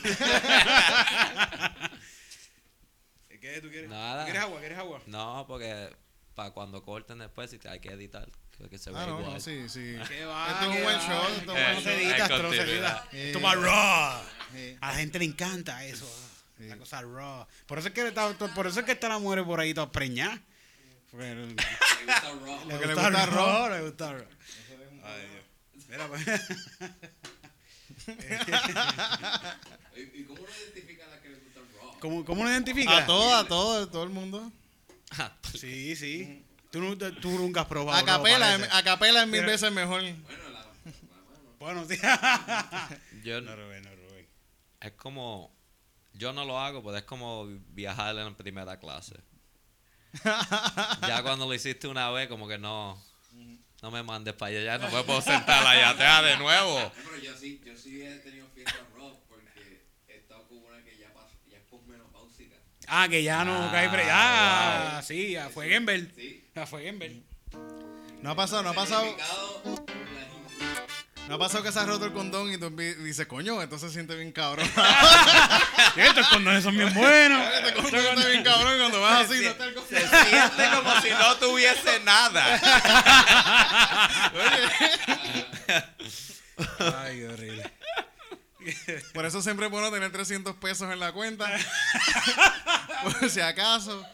¿Qué 3.42 3.60
tú 3.62 3.70
quieres? 3.70 3.90
Nada. 3.90 4.22
¿Tú 4.24 4.32
¿Quieres 4.32 4.42
agua? 4.44 4.60
¿Quieres 4.62 4.78
agua? 4.78 5.02
No, 5.08 5.44
porque 5.48 5.94
para 6.36 6.52
cuando 6.52 6.82
corten 6.84 7.20
después, 7.20 7.52
si 7.52 7.58
te 7.60 7.68
hay 7.68 7.80
que 7.82 7.90
editar, 7.92 8.28
creo 8.56 8.70
que 8.70 8.78
se 8.78 8.90
ve 8.92 8.98
Ah, 9.00 9.06
no, 9.08 9.20
igual. 9.20 9.34
no, 9.34 9.40
sí, 9.42 9.68
sí. 9.68 9.98
¿Qué 10.08 10.24
va? 10.24 10.48
Esto 10.50 10.62
es 10.62 10.68
un 10.70 10.74
qué 10.78 10.84
buen 10.84 10.96
va? 10.96 11.02
show. 11.06 11.24
Esto 11.38 11.42
es 11.42 11.48
un 11.50 11.58
Eh, 11.58 11.64
buen 11.64 11.74
No 11.76 11.82
show. 11.82 11.84
se 11.84 11.90
hay 11.90 12.06
edita, 12.06 12.24
esto 12.24 12.44
no 12.44 12.52
se 12.52 12.62
edita. 12.62 13.08
Esto 13.12 13.42
va 13.42 13.56
raw. 13.56 14.22
A 14.80 14.88
la 14.88 14.96
gente 14.96 15.20
le 15.20 15.26
encanta 15.26 15.84
eso. 15.86 16.06
Sí. 16.58 16.68
La 16.68 16.78
cosa 16.78 17.02
raw. 17.02 17.46
Por 17.66 17.80
eso 17.80 17.90
es 17.90 17.94
que 17.94 18.08
está, 18.08 18.32
por 18.56 18.68
eso 18.68 18.80
es 18.80 18.86
que 18.86 18.94
están 18.94 19.10
las 19.10 19.20
mujeres 19.20 19.44
por 19.46 19.60
ahí 19.60 19.74
todas 19.74 19.90
preñadas. 19.90 20.40
Porque 21.12 21.56
le, 22.06 22.66
le 22.66 22.72
Porque 22.72 22.88
le 22.88 22.94
gusta 22.94 23.10
gusta 23.10 23.26
raw. 23.28 23.70
le 23.70 23.82
gusta 23.82 24.14
raw. 24.14 24.26
Ay, 25.04 25.28
Dios. 25.30 25.44
Mira, 25.90 26.08
pues. 26.08 26.26
¿Y 29.96 30.24
cómo 30.26 30.42
uno 30.42 30.50
identifica 30.64 31.06
a 31.06 31.10
la 31.10 31.22
que 31.22 31.30
le 31.30 31.36
gusta 31.40 31.60
el 31.60 31.66
rock? 31.82 32.00
¿Cómo, 32.00 32.26
¿Cómo 32.26 32.44
lo 32.44 32.50
identificas? 32.50 33.04
A 33.04 33.06
todo, 33.06 33.36
a 33.36 33.48
todo, 33.48 33.88
todo 33.90 34.04
el 34.04 34.10
mundo. 34.10 34.52
Sí, 35.54 35.96
sí. 35.96 36.44
Tú, 36.72 36.98
tú 37.22 37.30
nunca 37.32 37.62
has 37.62 37.68
probado. 37.68 37.98
A 38.00 38.04
capela, 38.04 38.56
a 38.72 38.84
capela 38.84 39.22
es 39.22 39.28
mil 39.28 39.42
Pero- 39.42 39.52
veces 39.52 39.72
mejor. 39.72 40.02
Bueno, 40.02 40.50
la, 40.50 40.66
Bueno, 41.60 41.86
sí. 41.88 41.98
Yo, 43.24 43.40
no, 43.42 43.56
Rubén, 43.56 43.84
no, 43.84 43.92
Rubén. 43.96 44.28
es 44.82 44.92
como, 44.94 45.56
yo 46.14 46.34
no 46.34 46.46
lo 46.46 46.60
hago, 46.60 46.84
pero 46.84 46.98
es 46.98 47.04
como 47.04 47.46
viajar 47.70 48.18
en 48.18 48.34
primera 48.36 48.80
clase. 48.80 49.16
Ya 51.08 51.24
cuando 51.24 51.46
lo 51.46 51.54
hiciste 51.54 51.88
una 51.88 52.10
vez, 52.12 52.28
como 52.28 52.48
que 52.48 52.58
no, 52.58 53.02
no 53.82 53.92
me 53.92 54.04
mandes 54.04 54.34
para 54.34 54.50
allá, 54.52 54.64
ya 54.64 54.78
no 54.78 54.92
me 54.96 55.04
puedo 55.04 55.22
sentar 55.24 55.66
allá 55.66 55.90
atrás 55.90 56.24
de 56.24 56.38
nuevo. 56.38 56.80
No, 56.80 56.92
pero 57.04 57.18
yo 57.18 57.36
sí, 57.38 57.62
yo 57.66 57.76
sí 57.78 58.02
he 58.02 58.16
tenido 58.20 58.48
fiesta 58.54 58.78
rock 58.96 59.18
porque 59.28 59.82
he 60.08 60.16
estado 60.18 60.48
con 60.48 60.60
una 60.60 60.84
que 60.84 60.98
ya, 60.98 61.12
pasó, 61.14 61.36
ya 61.50 61.58
es 61.58 61.64
posmenopáusica. 61.64 62.56
Ah, 62.88 63.08
que 63.10 63.24
ya 63.24 63.44
no 63.44 63.56
Ah, 63.66 63.70
cae 63.72 63.90
pre. 63.90 64.04
Ah, 64.10 65.02
sí, 65.04 65.36
a 65.36 65.50
fue 65.50 65.70
Gember. 65.70 66.12
Sí. 66.16 66.44
A 66.56 66.66
fue 66.66 66.84
Gember. 66.84 67.12
No 68.22 68.32
ha 68.32 68.36
pasado, 68.36 68.64
no 68.64 68.70
ha 68.70 68.74
pasado. 68.74 69.06
No 71.28 71.36
ha 71.36 71.40
pasado 71.40 71.64
que 71.64 71.72
se 71.72 71.80
ha 71.80 71.86
roto 71.86 72.06
el 72.06 72.12
condón 72.12 72.52
y 72.52 72.58
tú 72.58 72.70
dices, 72.70 73.26
coño, 73.28 73.62
esto 73.62 73.80
se 73.80 73.90
siente 73.90 74.14
bien 74.16 74.34
cabrón. 74.34 74.70
Estos 75.96 76.28
condones 76.28 76.64
son 76.64 76.76
bien 76.76 76.94
buenos. 76.94 77.42
este 77.56 77.74
condón 77.74 77.92
se 77.92 78.02
siente 78.02 78.30
bien 78.30 78.44
cabrón 78.44 78.78
cuando 78.78 79.00
vas 79.02 79.30
así, 79.30 79.42
no 79.42 79.50
está 79.50 79.66
el 79.66 79.74
condón. 79.74 79.90
Se 79.90 80.08
siente 80.08 80.70
como 80.76 81.02
si 81.02 81.10
no 81.12 81.36
tuviese 81.38 82.00
nada. 82.02 82.44
Ay, 87.04 87.20
qué 87.20 87.30
horrible. 87.30 87.72
Por 89.14 89.26
eso 89.26 89.42
siempre 89.42 89.68
es 89.68 89.72
bueno 89.72 89.90
tener 89.92 90.12
300 90.12 90.58
pesos 90.58 90.92
en 90.92 91.00
la 91.00 91.14
cuenta. 91.14 91.50
Por 93.04 93.30
si 93.30 93.40
acaso. 93.40 94.06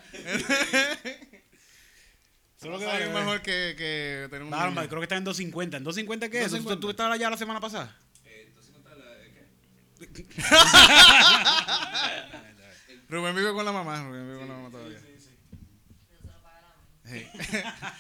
Solo 2.62 2.78
que 2.78 2.86
es 2.86 2.92
vale, 2.92 3.08
mejor 3.10 3.42
que, 3.42 3.74
que 3.78 4.28
tener 4.30 4.44
un. 4.44 4.50
Claro, 4.50 4.74
creo 4.88 5.00
que 5.00 5.06
está 5.06 5.16
en 5.16 5.24
250. 5.24 5.78
¿En 5.78 5.84
250 5.84 6.30
qué 6.30 6.40
es? 6.40 6.46
¿Tú, 6.50 6.58
250. 6.58 6.82
tú 6.82 6.90
estabas 6.90 7.16
allá 7.16 7.30
la 7.30 7.38
semana 7.38 7.60
pasada? 7.62 7.96
eh, 8.26 8.46
entonces, 8.48 8.74
¿cuánto 8.74 8.90
es 8.92 8.98
la- 9.06 9.16
qué? 10.14 10.26
Rubén 13.08 13.36
vive 13.36 13.54
con 13.54 13.64
la 13.66 13.72
mamá. 13.72 14.04
Rubén 14.04 14.26
vive 14.28 14.40
con 14.40 14.48
la 14.50 14.54
mamá 14.56 14.70
todavía. 14.70 15.00
Sí. 17.06 17.26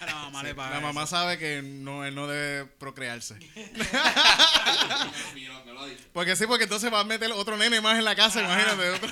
La 0.05 0.13
mamá 0.15 0.43
le 0.43 0.53
paga 0.53 0.75
La 0.75 0.81
mamá 0.81 1.07
sabe 1.07 1.37
que 1.39 1.61
no, 1.63 2.05
él 2.05 2.13
no 2.13 2.27
debe 2.27 2.65
procrearse. 2.65 3.39
Porque 6.13 6.35
sí, 6.35 6.45
porque 6.47 6.65
entonces 6.65 6.91
va 6.91 6.99
a 6.99 7.03
meter 7.05 7.31
otro 7.31 7.55
nene 7.55 7.79
más 7.81 7.97
en 7.97 8.03
la 8.03 8.13
casa, 8.15 8.41
imagínate. 8.43 8.89
Otro. 8.89 9.09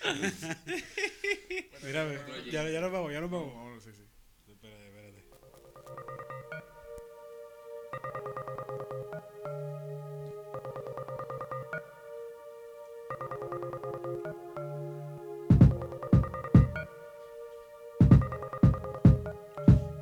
Mira, 1.82 2.08
ya, 2.50 2.68
ya 2.68 2.80
nos 2.80 2.90
vamos, 2.92 3.12
ya 3.12 3.20
nos 3.20 3.30
vamos. 3.30 3.54
Vámonos, 3.54 3.84
sí, 3.84 3.90
sí. 3.92 4.02
Espérate, 4.48 4.86
espérate. 4.86 5.24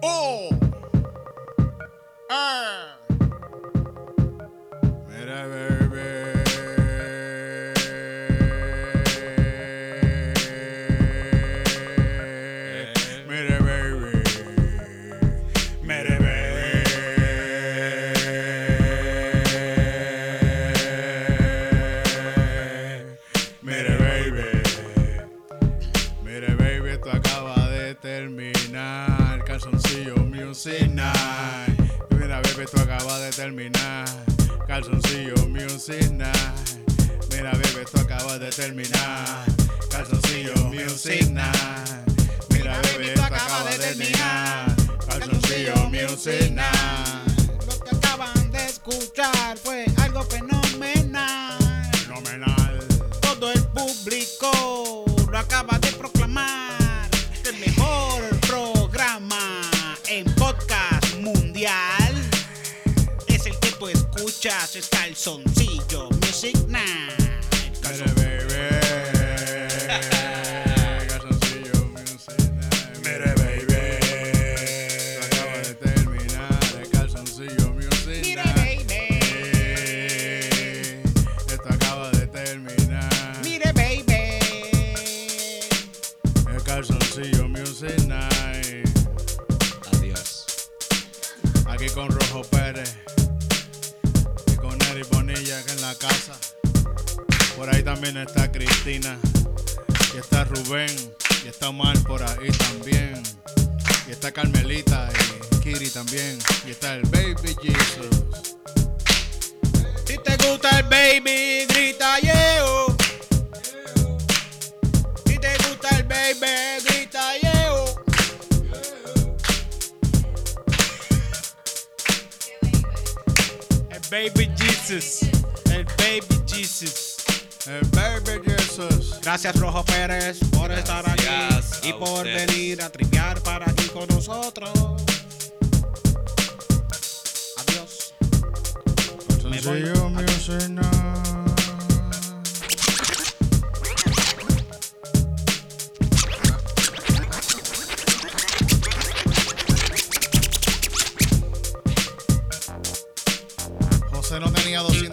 ¡Oh! 0.02 0.50
¡Ah! 2.30 2.98
terminar. 5.48 5.67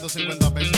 150 0.07 0.53
pesos. 0.53 0.74